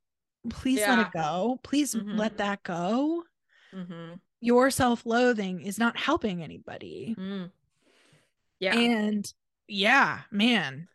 [0.50, 2.18] please let it go please Mhm.
[2.18, 3.24] let that go
[3.72, 4.14] Mm-hmm.
[4.40, 7.50] your self-loathing is not helping anybody Mm.
[8.60, 8.76] Yeah.
[8.76, 9.32] and
[9.68, 10.88] yeah man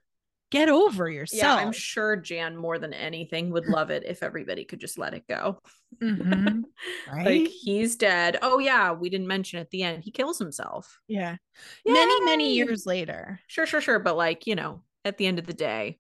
[0.52, 1.42] get over yourself.
[1.44, 5.14] yeah, I'm sure Jan more than anything would love it if everybody could just let
[5.14, 5.60] it go.
[6.04, 6.64] Mhm.
[7.12, 8.38] right Like he's dead.
[8.44, 10.04] Oh yeah, we didn't mention at the end.
[10.04, 11.00] He kills himself.
[11.08, 11.38] yeah
[11.86, 13.98] many many years later Sure, sure, sure.
[14.00, 15.98] But like, you know, at the end of the day,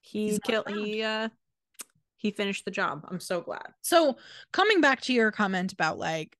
[0.00, 1.30] he killed he uh
[2.16, 3.06] he finished the job.
[3.08, 3.66] I'm so glad.
[3.82, 4.16] so
[4.52, 6.36] coming back to your comment about like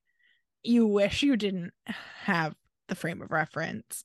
[0.62, 1.72] you wish you didn't
[2.24, 2.54] have
[2.88, 4.05] the frame of reference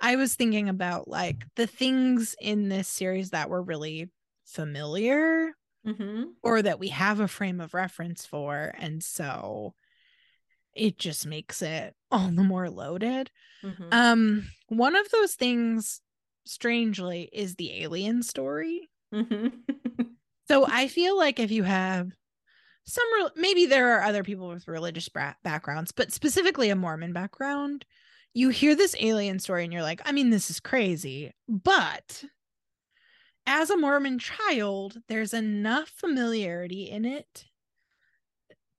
[0.00, 4.10] i was thinking about like the things in this series that were really
[4.44, 5.52] familiar
[5.86, 6.24] Mm-hmm.
[6.42, 9.72] or that we have a frame of reference for and so
[10.74, 13.30] it just makes it all the more loaded
[13.62, 13.84] Mm-hmm.
[13.92, 16.00] um one of those things
[16.44, 19.48] strangely is the alien story mm-hmm.
[20.48, 22.10] so i feel like if you have
[22.84, 23.04] some
[23.36, 27.84] maybe there are other people with religious bra- backgrounds but specifically a mormon background
[28.36, 32.22] you hear this alien story and you're like i mean this is crazy but
[33.46, 37.46] as a mormon child there's enough familiarity in it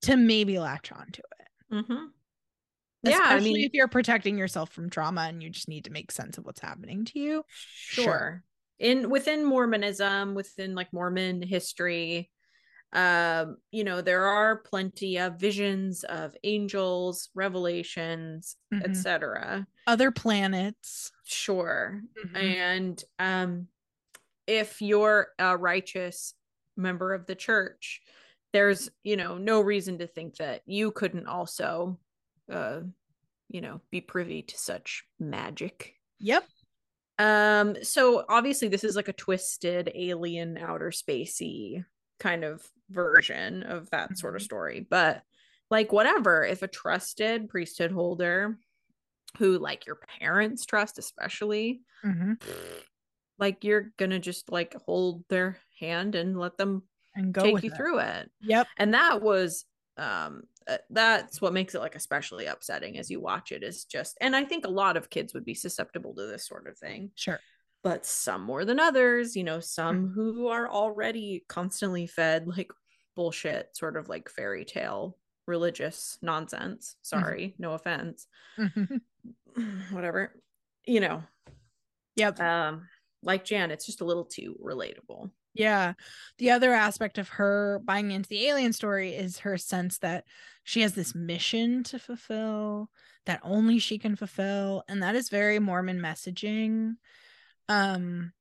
[0.02, 2.06] to maybe latch onto it mm-hmm.
[3.04, 5.92] Yeah, especially I mean, if you're protecting yourself from trauma and you just need to
[5.92, 8.04] make sense of what's happening to you sure.
[8.04, 8.44] Sure.
[8.80, 12.30] In within Mormonism, within like Mormon history,
[12.94, 19.06] um, you know, there are plenty of visions of angels, revelations, Mhm.
[19.06, 19.68] etc.
[19.88, 22.04] other planets Sure.
[22.16, 22.58] Mhm.
[22.74, 23.68] And um
[24.48, 26.36] if you're a righteous
[26.78, 28.02] member of the church,
[28.54, 32.00] there's, you know, no reason to think that you couldn't also
[32.52, 32.82] uh
[33.50, 35.96] you know, be privy to such magic.
[36.20, 36.50] yep
[37.20, 41.84] Um, so obviously this is like a twisted alien outer spacey
[42.20, 44.46] kind of version of that sort of Mhm.
[44.46, 44.82] story.
[44.90, 45.24] But
[45.70, 48.60] like whatever, if a trusted priesthood holder
[49.38, 52.38] who like your parents trust especially, Mhm.
[53.40, 56.84] like you're gonna just like hold their hand and let them
[57.16, 57.76] and go take you it.
[57.76, 58.32] through it.
[58.42, 59.66] yep And that was
[59.98, 64.18] um uh, that's what makes it like especially upsetting as you watch it is just
[64.22, 67.12] and I think a lot of kids would be susceptible to this sort of thing
[67.16, 67.40] sure
[67.84, 72.72] but some more than others you know some who are already constantly fed like
[73.16, 76.96] bullshit sort of like fairy tale religious nonsense.
[77.02, 78.28] Sorry no offense.
[79.92, 80.36] Whatever
[80.86, 81.24] you know.
[82.16, 82.40] Yep.
[82.40, 82.88] Um
[83.24, 85.32] like jan it's just a little too relatable.
[85.54, 85.94] Yeah.
[86.38, 90.26] The other aspect of her buying into the alien story is her sense that
[90.64, 92.90] she has this mission to fulfill
[93.26, 96.94] that only she can fulfill and that is very Mormon messaging.
[97.70, 98.34] Um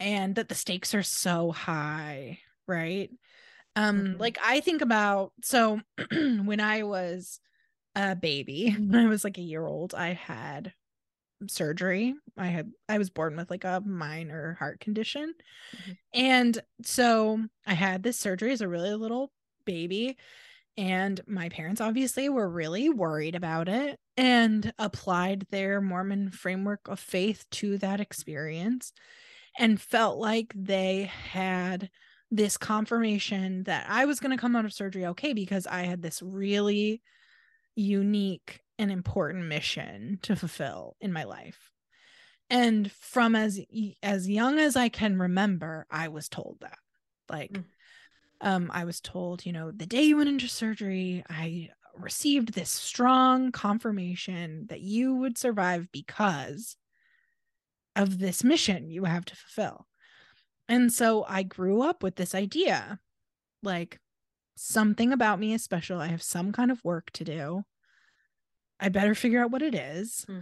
[0.00, 3.10] and that the stakes are so high, right?
[3.76, 4.18] Um Mhm.
[4.18, 5.80] like I think about so
[6.12, 7.40] when I was
[7.96, 10.74] a baby, when I was like a year old, I had
[11.48, 12.14] surgery.
[12.38, 15.34] I had I was born with like a minor heart condition.
[15.72, 15.94] Mhm.
[16.14, 19.32] And so I had this surgery as a really little
[19.64, 20.16] baby
[20.76, 26.98] and my parents obviously were really worried about it and applied their Mormon framework of
[26.98, 28.92] faith to that experience
[29.58, 31.90] and felt like they had
[32.30, 36.00] this confirmation that I was going to come out of surgery okay because I had
[36.00, 37.02] this really
[37.76, 41.70] unique and important mission to fulfill in my life.
[42.48, 43.60] And from as
[44.02, 46.78] as young as I can remember, I was told that.
[47.30, 47.64] Like Mm.
[48.42, 52.70] Um I was told, you know, the day you went into surgery, I received this
[52.70, 56.76] strong confirmation that you would survive because
[57.96, 59.86] of this mission you have to fulfill.
[60.68, 62.98] And so I grew up with this idea
[63.62, 64.00] like
[64.56, 66.00] something about me is special.
[66.00, 67.62] I have some kind of work to do.
[68.80, 70.24] I better figure out what it is.
[70.26, 70.40] Hmm.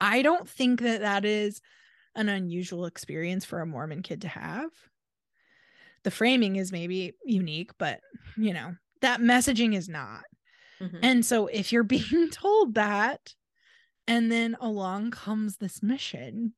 [0.00, 1.60] I don't think that that is
[2.14, 4.70] an unusual experience for a Mormon kid to have.
[6.06, 7.98] The framing is maybe unique, but
[8.36, 10.22] you know, that messaging is not.
[10.80, 11.00] Mhm.
[11.02, 13.34] And so if you're being told that,
[14.06, 16.54] and then along comes this mission,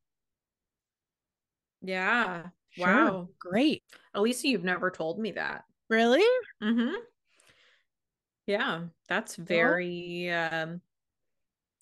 [1.81, 2.49] Yeah.
[2.73, 3.29] sure, Wow.
[3.39, 3.85] great.
[4.13, 5.65] Elisa, you've never told me that.
[5.89, 6.27] Really?
[6.63, 6.97] Mm-hmm.
[8.47, 10.83] Yeah, that's very um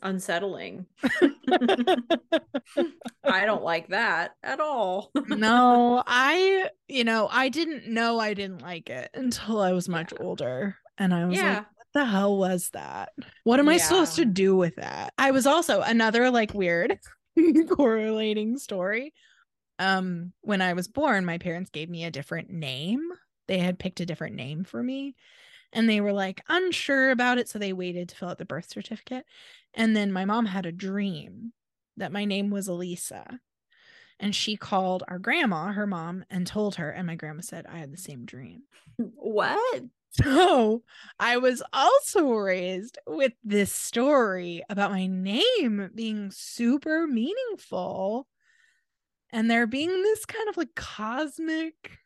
[0.03, 0.87] unsettling.
[3.25, 5.11] I don't like that at all.
[5.29, 10.13] no, I, you know, I didn't know I didn't like it until I was much
[10.13, 10.25] Yeah.
[10.25, 10.77] older.
[10.99, 11.49] And I was yeah.
[11.49, 13.11] like, what the hell was that?
[13.45, 15.13] What am I supposed to do with that?
[15.19, 16.99] I was also another like weird
[17.71, 19.13] correlating story.
[19.79, 23.01] Um, when I was born, my parents gave me a different name.
[23.47, 25.15] They had picked a different name for me.
[25.77, 27.51] And they were like unsure about it.
[27.51, 29.27] So they waited to fill out the birth certificate.
[29.75, 31.53] And then my mom had a dream
[31.99, 33.41] that my name was Elisa.
[34.19, 36.91] And she called our grandma, her mom, and told her.
[36.91, 38.63] And my grandma said, I had the same dream.
[38.97, 39.85] What?
[40.13, 40.83] So
[41.21, 48.27] I was also raised with this story about my name being super meaningful
[49.31, 51.99] and there being this kind of like cosmic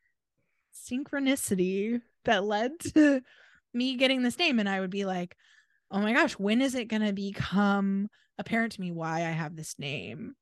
[0.75, 3.21] synchronicity that led to
[3.73, 4.59] me getting this name.
[4.59, 5.37] And I would be like,
[5.91, 9.57] oh my gosh, when is it going to become apparent to me why I have
[9.57, 10.35] this name?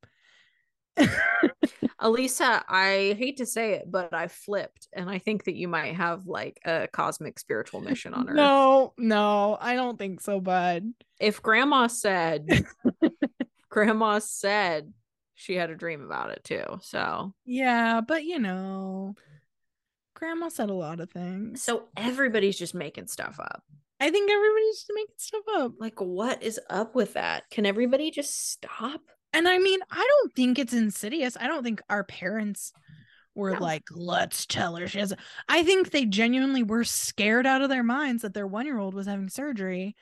[2.01, 5.95] Elisa, I hate to say it, but I flipped and I think that you might
[5.95, 8.37] have like a cosmic spiritual mission on Earth.
[8.37, 10.85] No, no, I don't think so, bud.
[11.21, 12.49] If grandma said
[13.69, 14.93] grandma said
[15.35, 16.65] she had a dream about it too.
[16.83, 19.15] So Yeah, but you know,
[20.19, 21.63] grandma said a lot of things.
[21.63, 23.63] so everybody's just making stuff up.
[24.01, 25.73] I think everybody's just making stuff up.
[25.79, 27.45] Like what is up with that?
[27.51, 29.01] Can everybody just stop?
[29.33, 31.37] And I mean, I don't think it's insidious.
[31.39, 32.73] I don't think our parents
[33.35, 33.61] were No.
[33.61, 35.13] like, let's tell her she has.
[35.49, 38.95] I think they genuinely were scared out of their minds that their one year old
[38.95, 39.95] was having surgery.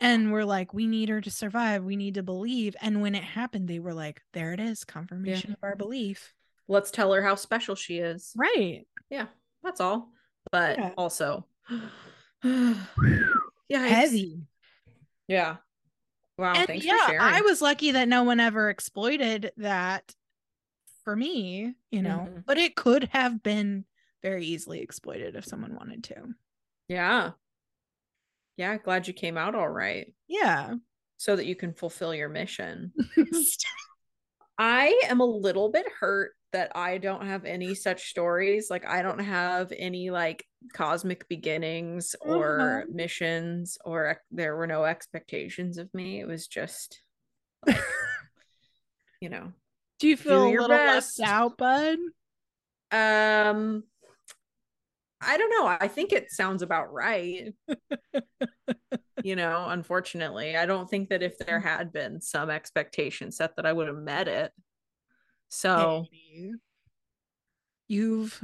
[0.00, 1.84] And we're like, we need her to survive.
[1.84, 2.74] We need to believe.
[2.80, 6.32] And when it happened, they were like, there it is, confirmation of our belief.
[6.66, 8.32] Let's tell her how special she is.
[8.34, 8.86] Right.
[9.10, 9.26] Yeah,
[9.62, 10.10] that's all.
[10.50, 10.90] But Yeah.
[10.96, 11.46] also
[12.44, 12.76] yeah,
[13.68, 14.42] Heavy.
[15.28, 15.56] Yeah.
[16.38, 17.20] Wow, and thanks yeah, for sharing.
[17.20, 20.14] I was lucky that no one ever exploited that
[21.04, 22.44] for me, you know, Mhm.
[22.46, 23.84] but it could have been
[24.22, 26.34] very easily exploited if someone wanted to.
[26.88, 27.32] Yeah.
[28.56, 30.74] Yeah, glad you came out all right Yeah.
[31.16, 32.92] so that you can fulfill your mission.
[34.58, 38.68] I am a little bit hurt that I don't have any such stories.
[38.70, 42.94] Like I don't have any like cosmic beginnings or Mhm.
[42.94, 46.20] missions or there were no expectations of me.
[46.20, 47.02] It was just
[47.66, 47.78] like,
[49.20, 49.52] you know.
[49.98, 51.18] Do you feel a little best.
[51.18, 51.98] left out, bud?
[52.90, 53.84] Um
[55.24, 55.66] I don't know.
[55.80, 57.54] I think it sounds about right.
[59.22, 63.66] you know, unfortunately, I don't think that if there had been some expectation set that
[63.66, 64.52] I would have met it.
[65.54, 66.52] So, Hey,
[67.88, 68.42] You've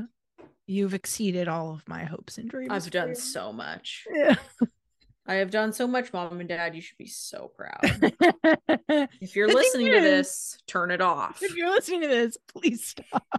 [0.67, 2.71] you've exceeded all of my hopes and dreams.
[2.71, 4.05] I've done so much.
[4.15, 4.35] Yeah.
[5.27, 6.75] I have done so much, mom and dad.
[6.75, 7.81] You should be so proud.
[7.83, 11.43] if If you're The listening to is- this, turn it off.
[11.43, 13.27] If you're listening to this, please stop.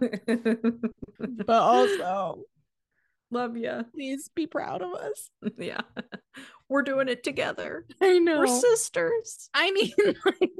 [1.46, 2.42] But also,
[3.30, 3.84] Love you.
[3.94, 5.30] please be proud of us.
[5.58, 5.80] Yeah.
[6.68, 7.84] We're doing it together.
[8.00, 8.38] I know.
[8.40, 9.50] We're sisters.
[9.52, 9.92] I mean,
[10.24, 10.50] like,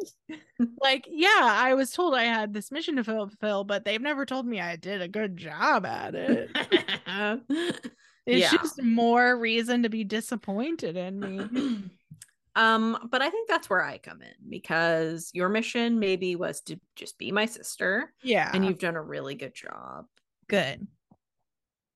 [0.82, 4.44] like, yeah, I was told I had this mission to fulfill, but they've never told
[4.44, 6.50] me I did a good job at it.
[8.26, 8.58] It's Yeah.
[8.58, 11.82] just more reason to be disappointed in me.
[12.54, 16.78] um, but I think that's where I come in because your mission maybe was to
[16.96, 18.50] just be my sister, Yeah.
[18.52, 20.04] and you've done a really good job.
[20.48, 20.86] good.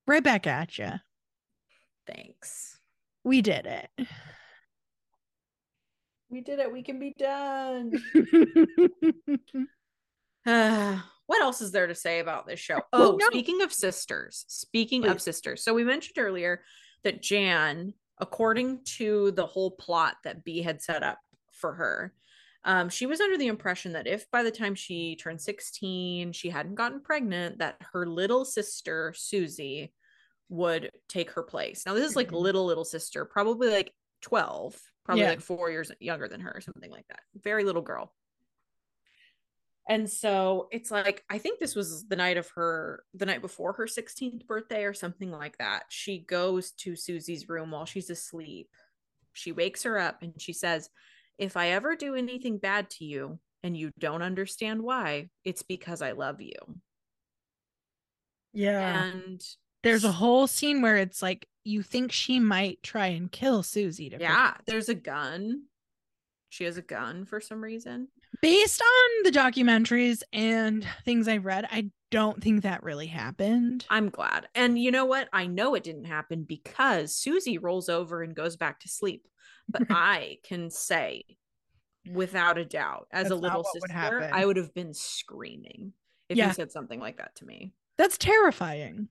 [0.06, 0.92] Right back at you.
[2.06, 2.78] Thanks.
[3.22, 3.88] We did it.
[6.28, 6.72] We did it.
[6.72, 7.92] We can be done.
[10.46, 12.80] Uh, what else is there to say about this show?
[12.92, 13.26] Oh, Oh, no.
[13.28, 15.64] speaking of sisters, speaking of sisters.
[15.64, 16.62] So we mentioned earlier
[17.02, 21.18] that Jan according to the whole plot that B had set up
[21.52, 22.12] for her,
[22.64, 26.48] um, she was under the impression that if by the time she turned 16, she
[26.48, 29.92] hadn't gotten pregnant, that her little sister, Susie,
[30.48, 31.84] would take her place.
[31.86, 32.40] Now, this is like Mhm.
[32.40, 35.30] little, little sister, probably like 12, probably Yeah.
[35.30, 37.20] like four years younger than her, or something like that.
[37.34, 38.14] Very little girl.
[39.86, 43.74] And so it's like, I think this was the night of her, the night before
[43.74, 45.84] her 16th birthday or something like that.
[45.90, 48.70] She goes to Susie's room while she's asleep.
[49.34, 50.88] She wakes her up and she says,
[51.38, 56.02] If I ever do anything bad to you and you don't understand why, it's because
[56.02, 56.52] I love you.
[58.52, 59.04] Yeah.
[59.04, 59.42] And
[59.82, 64.10] There's a whole scene where it's like you think she might try and kill Susie
[64.10, 65.62] to yeah, protect- there's a gun.
[66.50, 68.08] She has a gun for some reason.
[68.40, 73.84] Based on the documentaries and things I've read, I don't think that really happened.
[73.90, 74.48] I'm glad.
[74.54, 75.28] And you know what?
[75.32, 79.26] I know it didn't happen because Susie rolls over and goes back to sleep.
[79.68, 81.24] But I can say
[82.12, 84.30] without a doubt, as a That's not little what would sister.
[84.32, 85.92] I would have been screaming
[86.28, 86.48] if Yeah.
[86.48, 87.72] you said something like that to me.
[87.98, 89.08] That's terrifying.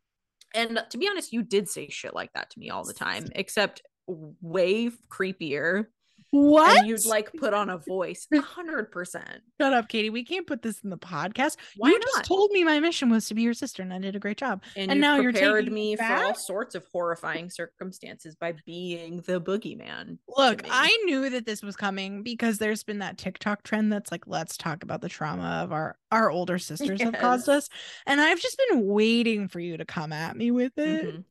[0.55, 3.25] And to be honest, you did say shit like that to me all the time,
[3.33, 5.87] except way creepier.
[6.33, 6.79] What?
[6.79, 8.27] And you'd like put on a voice.
[8.35, 9.41] hundred percent.
[9.61, 10.09] Shut up, Katie.
[10.09, 11.57] We can't put this in the podcast.
[11.77, 12.07] Why you not?
[12.07, 14.37] just told me my mission was to be your sister, and I did a great
[14.37, 14.63] job.
[14.75, 18.55] and, and you now you're taking me it for all sorts of horrifying circumstances by
[18.65, 20.17] being the boogeyman.
[20.27, 20.63] Look.
[20.71, 24.57] I knew that this was coming because there's been that TikTok trend that's like, let's
[24.57, 27.69] talk about the trauma of our our older sisters have caused us,
[28.07, 31.05] and I've just been waiting for you to come at me with it.
[31.05, 31.23] Mhm.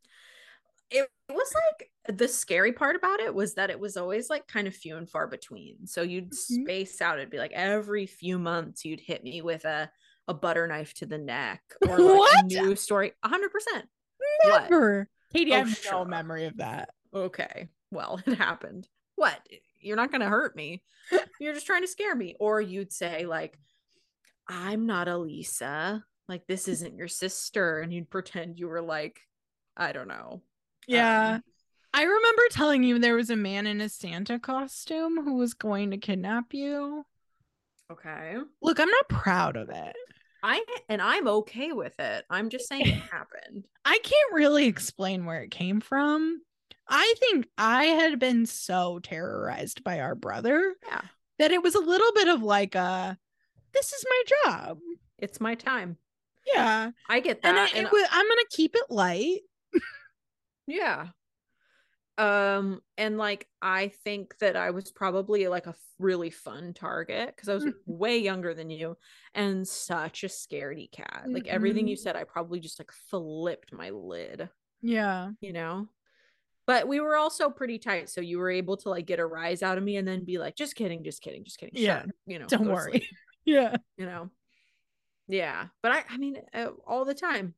[1.33, 4.69] It was like the scary part about it was that it was always like kind
[4.69, 5.87] of few and far between.
[5.87, 6.63] So you'd Mhm.
[6.65, 7.19] space out.
[7.19, 9.91] It'd be like every few months you'd hit me with a
[10.29, 12.45] a butter knife to the neck or like What?
[12.45, 13.13] a new story.
[13.23, 13.89] A hundred percent.
[14.45, 14.71] What?
[14.71, 15.53] Never, Katie.
[15.55, 15.93] I Oh, have sure.
[15.93, 16.91] no memory of that.
[17.15, 17.69] Okay.
[17.91, 18.89] Well, it happened.
[19.17, 19.41] What?
[19.81, 20.83] You're not gonna hurt me.
[21.41, 22.37] You're just trying to scare me.
[22.39, 23.59] Or you'd say, like,
[24.49, 26.05] I'm not Elisa.
[26.29, 27.81] Like, this isn't your sister.
[27.81, 29.21] And you'd pretend you were like,
[29.77, 30.43] I don't know.
[30.87, 31.35] Yeah.
[31.37, 31.45] Um,
[31.95, 35.91] I remember telling you there was a man in a Santa costume who was going
[35.91, 37.05] to kidnap you.
[37.91, 38.37] okay.
[38.63, 39.95] Look, I'm not proud of it.
[40.43, 42.25] I and I'm okay with it.
[42.29, 43.65] I'm just saying it happened.
[43.85, 46.41] I can't really explain where it came from.
[46.89, 51.03] I think I had been so terrorized by our brother Yeah.
[51.39, 53.17] that it was a little bit of like a
[53.73, 54.79] this is my job.
[55.19, 55.97] It's my time.
[56.53, 56.91] Yeah.
[57.09, 57.75] I get And, I, that.
[57.77, 59.41] And, it wa- I'm going to keep it light.
[60.67, 61.09] Yeah.
[62.19, 67.49] Um, and like I think that I was probably like a really fun target because
[67.49, 68.97] I was way younger than you
[69.35, 71.25] and such a scaredy cat.
[71.27, 72.01] Like everything you Mhm.
[72.01, 74.49] said, I probably just like flipped my lid,
[74.83, 75.31] Yeah.
[75.41, 75.89] you know?
[76.67, 79.63] But we were also pretty tight, so you were able to like get a rise
[79.63, 81.83] out of me and then be like, just kidding, just kidding, just kidding.
[81.83, 82.01] Yeah.
[82.01, 83.09] up," you know, Don't worry.
[83.45, 83.75] Yeah.
[83.97, 84.31] you know?
[85.27, 85.69] Yeah.
[85.83, 87.55] But I, I mean, uh, all the time,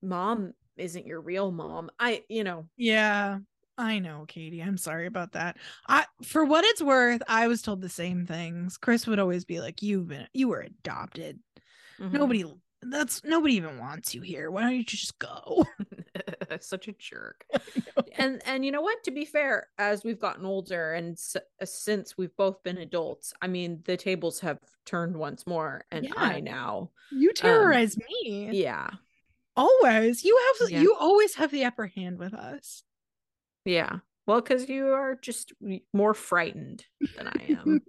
[0.00, 1.90] mom isn't your real mom.
[1.98, 3.38] I, you know, Yeah.
[3.78, 4.60] I know, Katie.
[4.62, 5.56] I'm sorry about that.
[5.88, 8.76] I for what it's worth, I was told the same things.
[8.76, 11.38] Chris would always be like, You've been you were adopted.
[11.98, 12.12] mhm.
[12.12, 12.44] Nobody
[12.82, 14.50] that's nobody even wants you here.
[14.50, 15.64] Why don't you just go?
[16.60, 17.46] such a jerk
[18.18, 21.64] and and you know what to be fair as we've gotten older and s- uh,
[21.64, 26.12] since we've both been adults i mean the tables have turned once more and Yeah.
[26.16, 28.48] i now You terrorize me.
[28.52, 28.90] yeah
[29.56, 30.24] Always.
[30.24, 30.80] You have Yeah.
[30.80, 32.82] you always have the upper hand with us.
[33.64, 35.52] yeah well because you are just
[35.92, 36.84] more frightened
[37.16, 37.80] than i am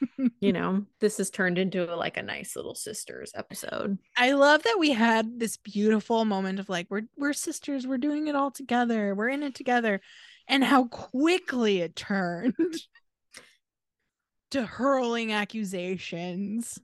[0.40, 4.76] you know this has turned into like a nice little sisters episode I love that
[4.78, 9.14] we had this beautiful moment of like we're we're sisters, we're doing it all together,
[9.14, 10.00] we're in it together,
[10.48, 12.54] and how quickly it turned
[14.52, 16.78] to hurling accusations.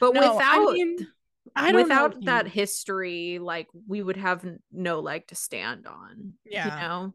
[0.00, 1.08] but No, without I mean,
[1.62, 2.60] I don't know, without that Katie.
[2.60, 6.64] history like we would have no leg to stand on Yeah.
[6.64, 7.14] you know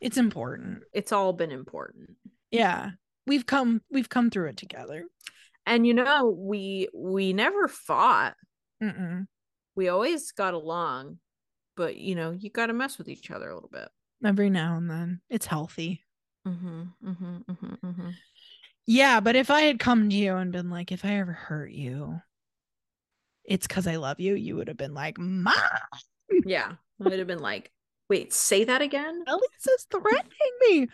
[0.00, 0.82] it's important.
[0.92, 2.10] it's all been important
[2.50, 2.90] Yeah.
[3.26, 5.04] We've come we've come through it together.
[5.66, 8.34] and you know we we never fought
[8.82, 9.26] Mm-mm.
[9.74, 11.18] we always got along
[11.76, 13.88] but you know you got to mess with each other a little bit
[14.24, 15.20] Every now and then.
[15.28, 16.02] It's healthy.
[16.46, 18.10] mm-hmm, mm-hmm, mm-hmm, mm-hmm.
[18.86, 21.70] Yeah, but if I had come to you and been like, if I ever hurt
[21.70, 22.20] you,
[23.46, 25.52] it's because I love you, you would have been like, Ma,
[26.44, 27.70] yeah i would have been like
[28.08, 30.88] wait say that again Elisa's threatening me.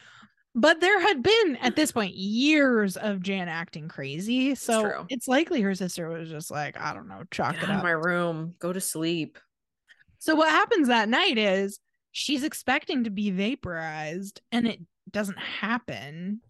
[0.54, 4.54] But there had been at this point years of Jan acting crazy.
[4.54, 5.06] So true.
[5.08, 7.82] it's likely her sister was just like, I don't know, chalk get it up.
[7.82, 9.38] my room go to sleep
[10.18, 11.80] So what happens that night is
[12.12, 14.80] she's expecting to be vaporized and it
[15.10, 16.42] doesn't happen.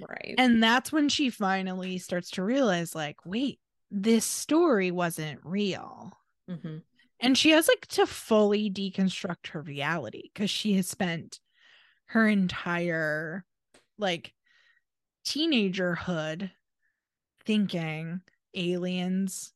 [0.00, 0.34] Right.
[0.38, 3.58] And that's when she finally starts to realize, like, wait,
[3.90, 6.16] this story wasn't real.
[6.48, 6.78] hmm
[7.20, 11.40] And she has like to fully deconstruct her reality because she has spent
[12.06, 13.44] her entire
[13.98, 14.32] like
[15.26, 16.50] teenagerhood
[17.44, 18.20] thinking
[18.54, 19.52] aliens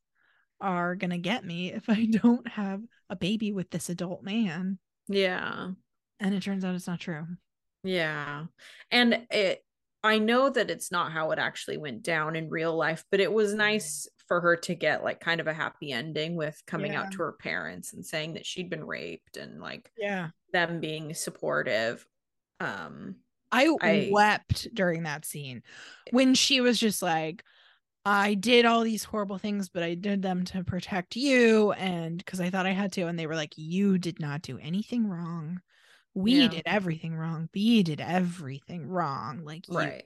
[0.61, 4.79] are gonna get me if I don't have a baby with this adult man.
[5.09, 5.71] Yeah.
[6.21, 7.27] And it turns out it's not true.
[7.83, 8.47] Yeah.
[8.91, 9.65] And it
[10.03, 13.33] I know that it's not how it actually went down in real life, but it
[13.33, 17.03] was nice for her to get like kind of a happy ending with coming Yeah.
[17.03, 20.31] out to her parents and saying that she'd been raped and like Yeah.
[20.53, 22.07] them being supportive.
[22.61, 23.17] Um
[23.53, 25.63] I, I- wept during that scene
[26.11, 27.45] when she was just like,
[28.07, 31.73] I did all these horrible things, but I did them to protect you.
[31.73, 33.03] And because I thought I had to.
[33.07, 35.61] And they were like, You did not do anything wrong.
[36.15, 36.49] We Yeah.
[36.49, 37.49] did everything wrong.
[37.55, 39.45] We did everything wrong.
[39.45, 40.01] Like, you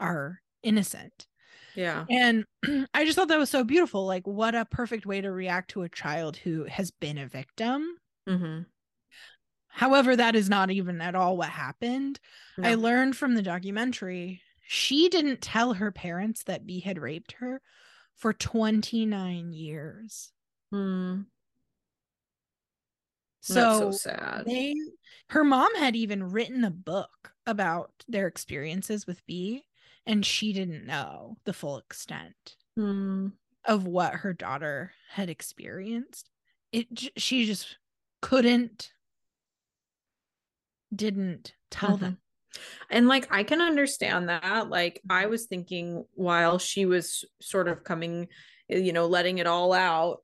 [0.00, 1.26] are innocent.
[1.74, 2.06] Yeah.
[2.08, 2.44] And
[2.94, 4.06] I just thought that was so beautiful.
[4.06, 7.96] Like, what a perfect way to react to a child who has been a victim.
[8.26, 8.60] hmm
[9.68, 12.18] However, that is not even at all what happened.
[12.62, 17.60] I learned from the documentary she didn't tell her parents that B had raped her
[18.14, 20.32] for 29 years.
[20.72, 21.26] Mm,
[23.40, 24.44] So, so sad.
[24.46, 24.74] they
[25.30, 29.64] her mom had even written a book about their experiences with B
[30.06, 33.32] and she didn't know the full extent Mm,
[33.64, 36.30] of what her daughter had experienced.
[36.72, 37.78] It she just
[38.22, 38.92] couldn't
[40.94, 42.18] didn't tell them.
[42.90, 44.68] And like I can understand that.
[44.68, 48.28] Like I was thinking while she was sort of coming,
[48.68, 50.22] you know, letting it all out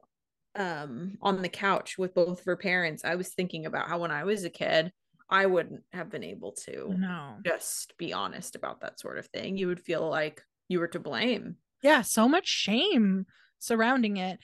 [0.56, 4.10] um on the couch with both of her parents, I was thinking about how when
[4.10, 4.92] I was a kid,
[5.28, 7.38] I wouldn't have been able to No.
[7.44, 9.56] just be honest about that sort of thing.
[9.56, 11.56] You would feel like you were to blame.
[11.82, 13.26] yeah, so much shame
[13.58, 14.38] surrounding it.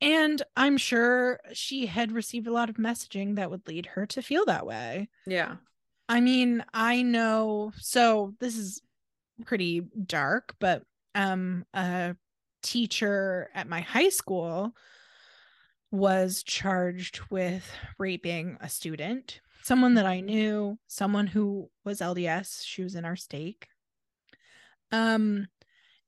[0.00, 4.20] And I'm sure she had received a lot of messaging that would lead her to
[4.22, 5.08] feel that way.
[5.26, 5.56] Yeah.
[6.08, 8.82] I mean, I know so this is
[9.44, 10.82] pretty dark, but
[11.14, 12.14] um a
[12.62, 14.74] teacher at my high school
[15.90, 22.82] was charged with raping a student, someone that I knew, someone who was LDS, she
[22.82, 23.66] was in our stake.
[24.92, 25.48] Um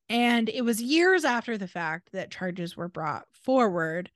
[0.09, 4.11] and it was years after the fact that charges were brought forward.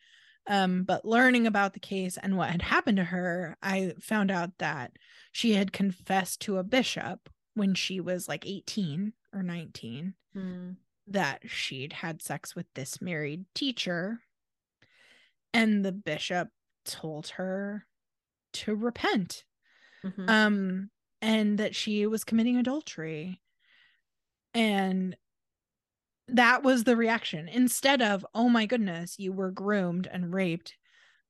[0.46, 4.56] Um, but learning about the case and what had happened to her, I found out
[4.58, 4.92] that
[5.32, 10.76] she had confessed to a bishop when she was like 18 or 19 Mm,
[11.08, 14.20] that she'd had sex with this married teacher.
[15.52, 16.48] And the bishop
[16.86, 17.86] told her
[18.52, 19.44] to repent
[20.04, 20.28] mhm.
[20.28, 20.90] um
[21.20, 23.40] and that she was committing adultery
[24.54, 25.16] and
[26.28, 30.76] that was the reaction instead of oh my goodness you were groomed and raped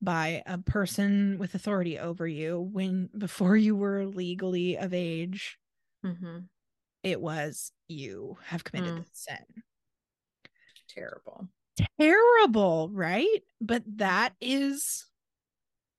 [0.01, 5.57] by a person with authority over you when before you were legally of age
[6.05, 6.47] Mhm.
[7.03, 8.97] it was you have committed Mm.
[8.99, 9.63] this sin
[10.89, 11.47] Terrible.
[11.99, 15.05] terrible right but that is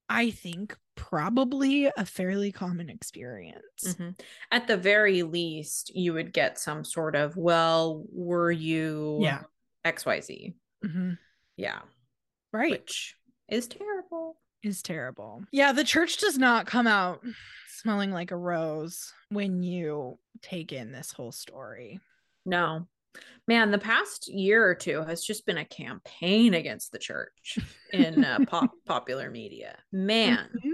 [0.08, 4.18] i think probably a fairly common experience Mhm.
[4.51, 9.42] At the very least, you would get some sort of, well, were you Yeah.
[9.84, 10.55] XYZ?
[10.84, 11.18] Mhm.
[11.57, 11.82] Yeah.
[12.53, 13.16] right Which
[13.49, 14.38] is terrible.
[14.62, 15.45] is terrible.
[15.51, 17.24] Yeah, the church does not come out
[17.68, 22.01] smelling like a rose when you take in this whole story.
[22.47, 22.86] No.
[23.46, 27.58] Man, the past year or two has just been a campaign against the church
[27.92, 29.76] in uh, pop popular media.
[29.92, 30.48] Man.
[30.64, 30.72] Mhm.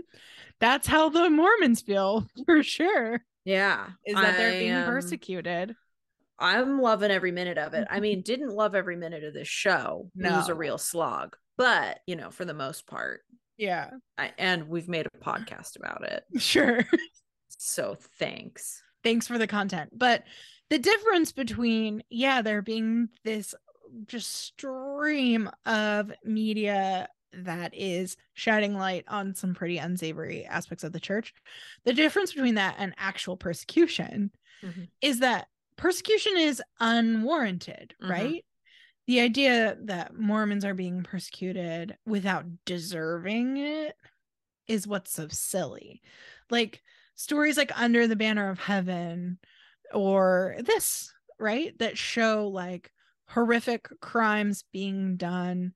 [0.60, 3.24] That's how the Mormons feel for sure.
[3.44, 3.88] Yeah.
[4.04, 5.74] Is that they're being um, persecuted.
[6.38, 7.86] I'm loving every minute of it.
[7.90, 10.10] I mean, didn't love every minute of this show.
[10.16, 11.36] It was a real slog.
[11.58, 13.20] But, you know, for the most part,
[13.58, 16.24] Yeah, I, and we've made a podcast about it.
[16.40, 16.86] sure.
[17.48, 18.82] So thanks.
[19.04, 19.90] Thanks for the content.
[19.92, 20.24] But
[20.70, 23.54] the difference between, yeah, there being this
[24.06, 31.00] just stream of media that is shining light on some pretty unsavory aspects of the
[31.00, 31.34] church,
[31.84, 34.30] the difference between that and actual persecution
[34.62, 34.90] Mhm.
[35.00, 38.08] is that persecution is unwarranted, Mhm.
[38.10, 38.44] right?
[39.06, 43.96] The idea that Mormons are being persecuted without deserving it
[44.68, 46.02] is what's so silly.
[46.50, 46.82] Like
[47.16, 49.38] stories like Under the Banner of Heaven
[49.92, 51.76] or this, right?
[51.78, 52.90] That show like
[53.28, 55.72] horrific crimes being done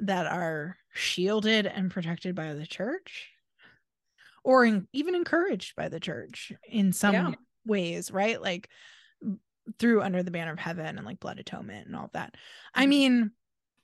[0.00, 3.30] that are shielded and protected by the church.
[4.44, 7.34] or in, even encouraged by the church in some Yeah.
[7.64, 8.40] ways, right?
[8.40, 8.68] Like
[9.80, 12.36] through Under the Banner of Heaven and like blood atonement and all that.
[12.72, 12.88] I Mhm.
[12.88, 13.30] mean,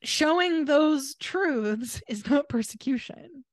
[0.05, 3.45] showing those truths is not persecution.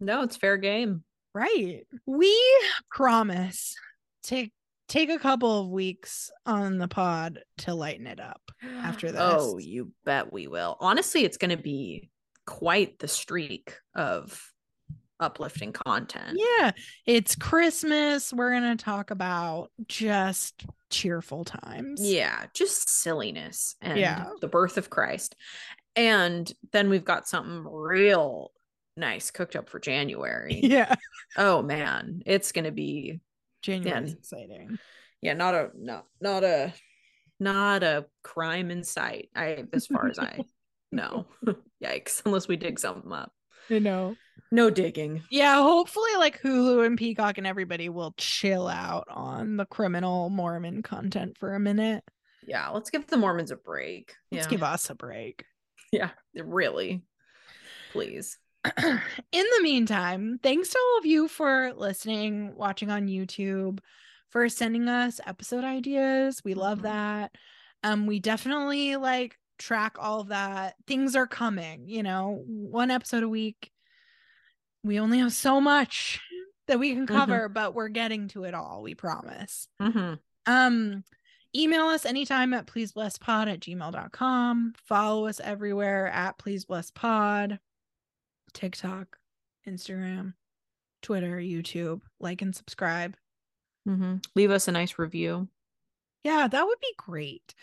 [0.00, 1.04] No, it's fair game.
[1.32, 1.86] Right.
[2.06, 2.36] We
[2.90, 3.76] promise
[4.24, 4.48] to
[4.88, 8.40] take a couple of weeks on the pod to lighten it up.
[8.82, 9.20] After oh, this.
[9.22, 10.76] Oh, you bet we will.
[10.80, 12.10] Honestly, it's going to be
[12.46, 14.52] quite the streak of
[15.20, 16.38] uplifting content.
[16.58, 16.72] Yeah.
[17.06, 18.32] It's Christmas.
[18.32, 22.00] We're going to talk about just cheerful times.
[22.02, 24.26] Yeah, just silliness and Yeah.
[24.40, 25.36] the birth of Christ.
[25.96, 28.52] And then we've got something real
[28.96, 30.60] nice cooked up for January.
[30.62, 30.94] Yeah.
[31.36, 33.20] oh man, it's going to be
[33.62, 34.18] January's Yeah.
[34.18, 34.78] exciting.
[35.20, 36.72] yeah, not a not not a
[37.40, 39.30] not a crime in sight.
[39.34, 40.40] I as far as I
[40.92, 41.26] know.
[41.84, 43.32] Yikes, unless we dig something up.
[43.68, 44.16] You know.
[44.50, 45.22] No digging.
[45.30, 50.82] Yeah, hopefully like Hulu and Peacock and everybody will chill out on the criminal Mormon
[50.82, 52.02] content for a minute.
[52.46, 54.14] Yeah, let's give the Mormons a break.
[54.32, 54.50] Let's yeah.
[54.50, 55.44] give us a break.
[55.92, 57.02] yeah, really.
[57.92, 58.38] Please.
[58.78, 59.00] in
[59.56, 63.80] the meantime, thanks to all of you for listening, watching on YouTube,
[64.30, 66.42] for sending us episode ideas.
[66.44, 66.82] We love Mhm.
[66.82, 67.34] that.
[67.82, 70.74] Um, we definitely like track all of that.
[70.86, 73.70] Things are coming, you know, one episode a week.
[74.84, 76.20] We only have so much
[76.66, 77.08] that we can Mhm.
[77.08, 79.68] cover, but we're getting to it all, we promise.
[79.80, 80.14] hmm
[80.46, 81.04] Um,
[81.56, 84.74] email us anytime at pleaseblesspod at gmail.com.
[84.86, 87.58] Follow us everywhere at pleaseblesspod,
[88.58, 89.16] TikTok,
[89.68, 90.34] Instagram,
[91.00, 92.00] Twitter, YouTube.
[92.18, 93.16] Like and subscribe.
[93.86, 95.48] hmm Leave us a nice review.
[96.24, 97.54] Yeah, that would be great.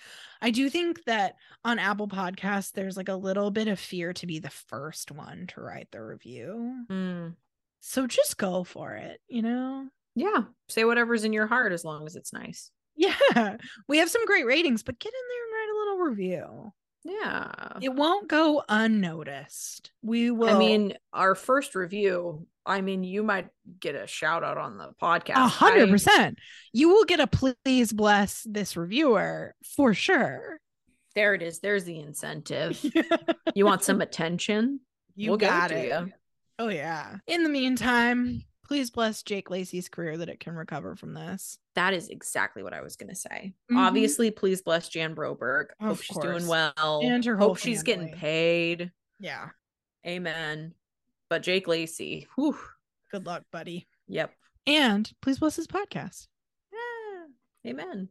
[0.42, 1.36] I do think that
[1.66, 5.48] on Apple Podcasts, there's like a little bit of fear to be the first one
[5.48, 6.86] to write the review.
[6.90, 7.36] Mm.
[7.82, 9.90] So just go for it, you know?
[10.16, 12.72] Yeah, say whatever's in your heart as long as it's nice.
[12.96, 13.18] Yeah,
[13.90, 16.74] we have some great ratings, but get in there and write a little review.
[17.06, 17.78] Yeah.
[17.82, 19.92] It won't go unnoticed.
[20.02, 20.50] We will.
[20.50, 23.48] I mean, our first review, I mean, you might
[23.80, 25.36] get a shout out on the podcast.
[25.36, 26.40] a hundred percent.
[26.74, 30.60] You will get a please bless this reviewer for sure.
[31.14, 31.60] There it is.
[31.60, 32.84] There's the incentive.
[33.56, 34.80] you want some attention?
[35.16, 35.90] you We'll got it.
[35.90, 36.06] ya.
[36.58, 37.18] Oh yeah.
[37.28, 41.58] In the meantime, please bless Jake Lacy's career that it can recover from this.
[41.76, 43.54] That is exactly what I was going to say.
[43.72, 43.78] Mhm.
[43.78, 45.68] Obviously, please bless Jan Broberg.
[45.80, 46.26] Hope Of she's course.
[46.26, 47.02] doing well.
[47.04, 48.92] And her Hope she's getting paid.
[49.20, 49.50] Yeah.
[50.06, 50.74] Amen.
[51.30, 52.58] But Jake Lacey, whew,
[53.12, 53.88] Good luck, buddy.
[54.08, 54.34] yep.
[54.68, 56.28] And please bless his podcast.
[56.74, 57.70] Yeah.
[57.72, 58.10] Amen.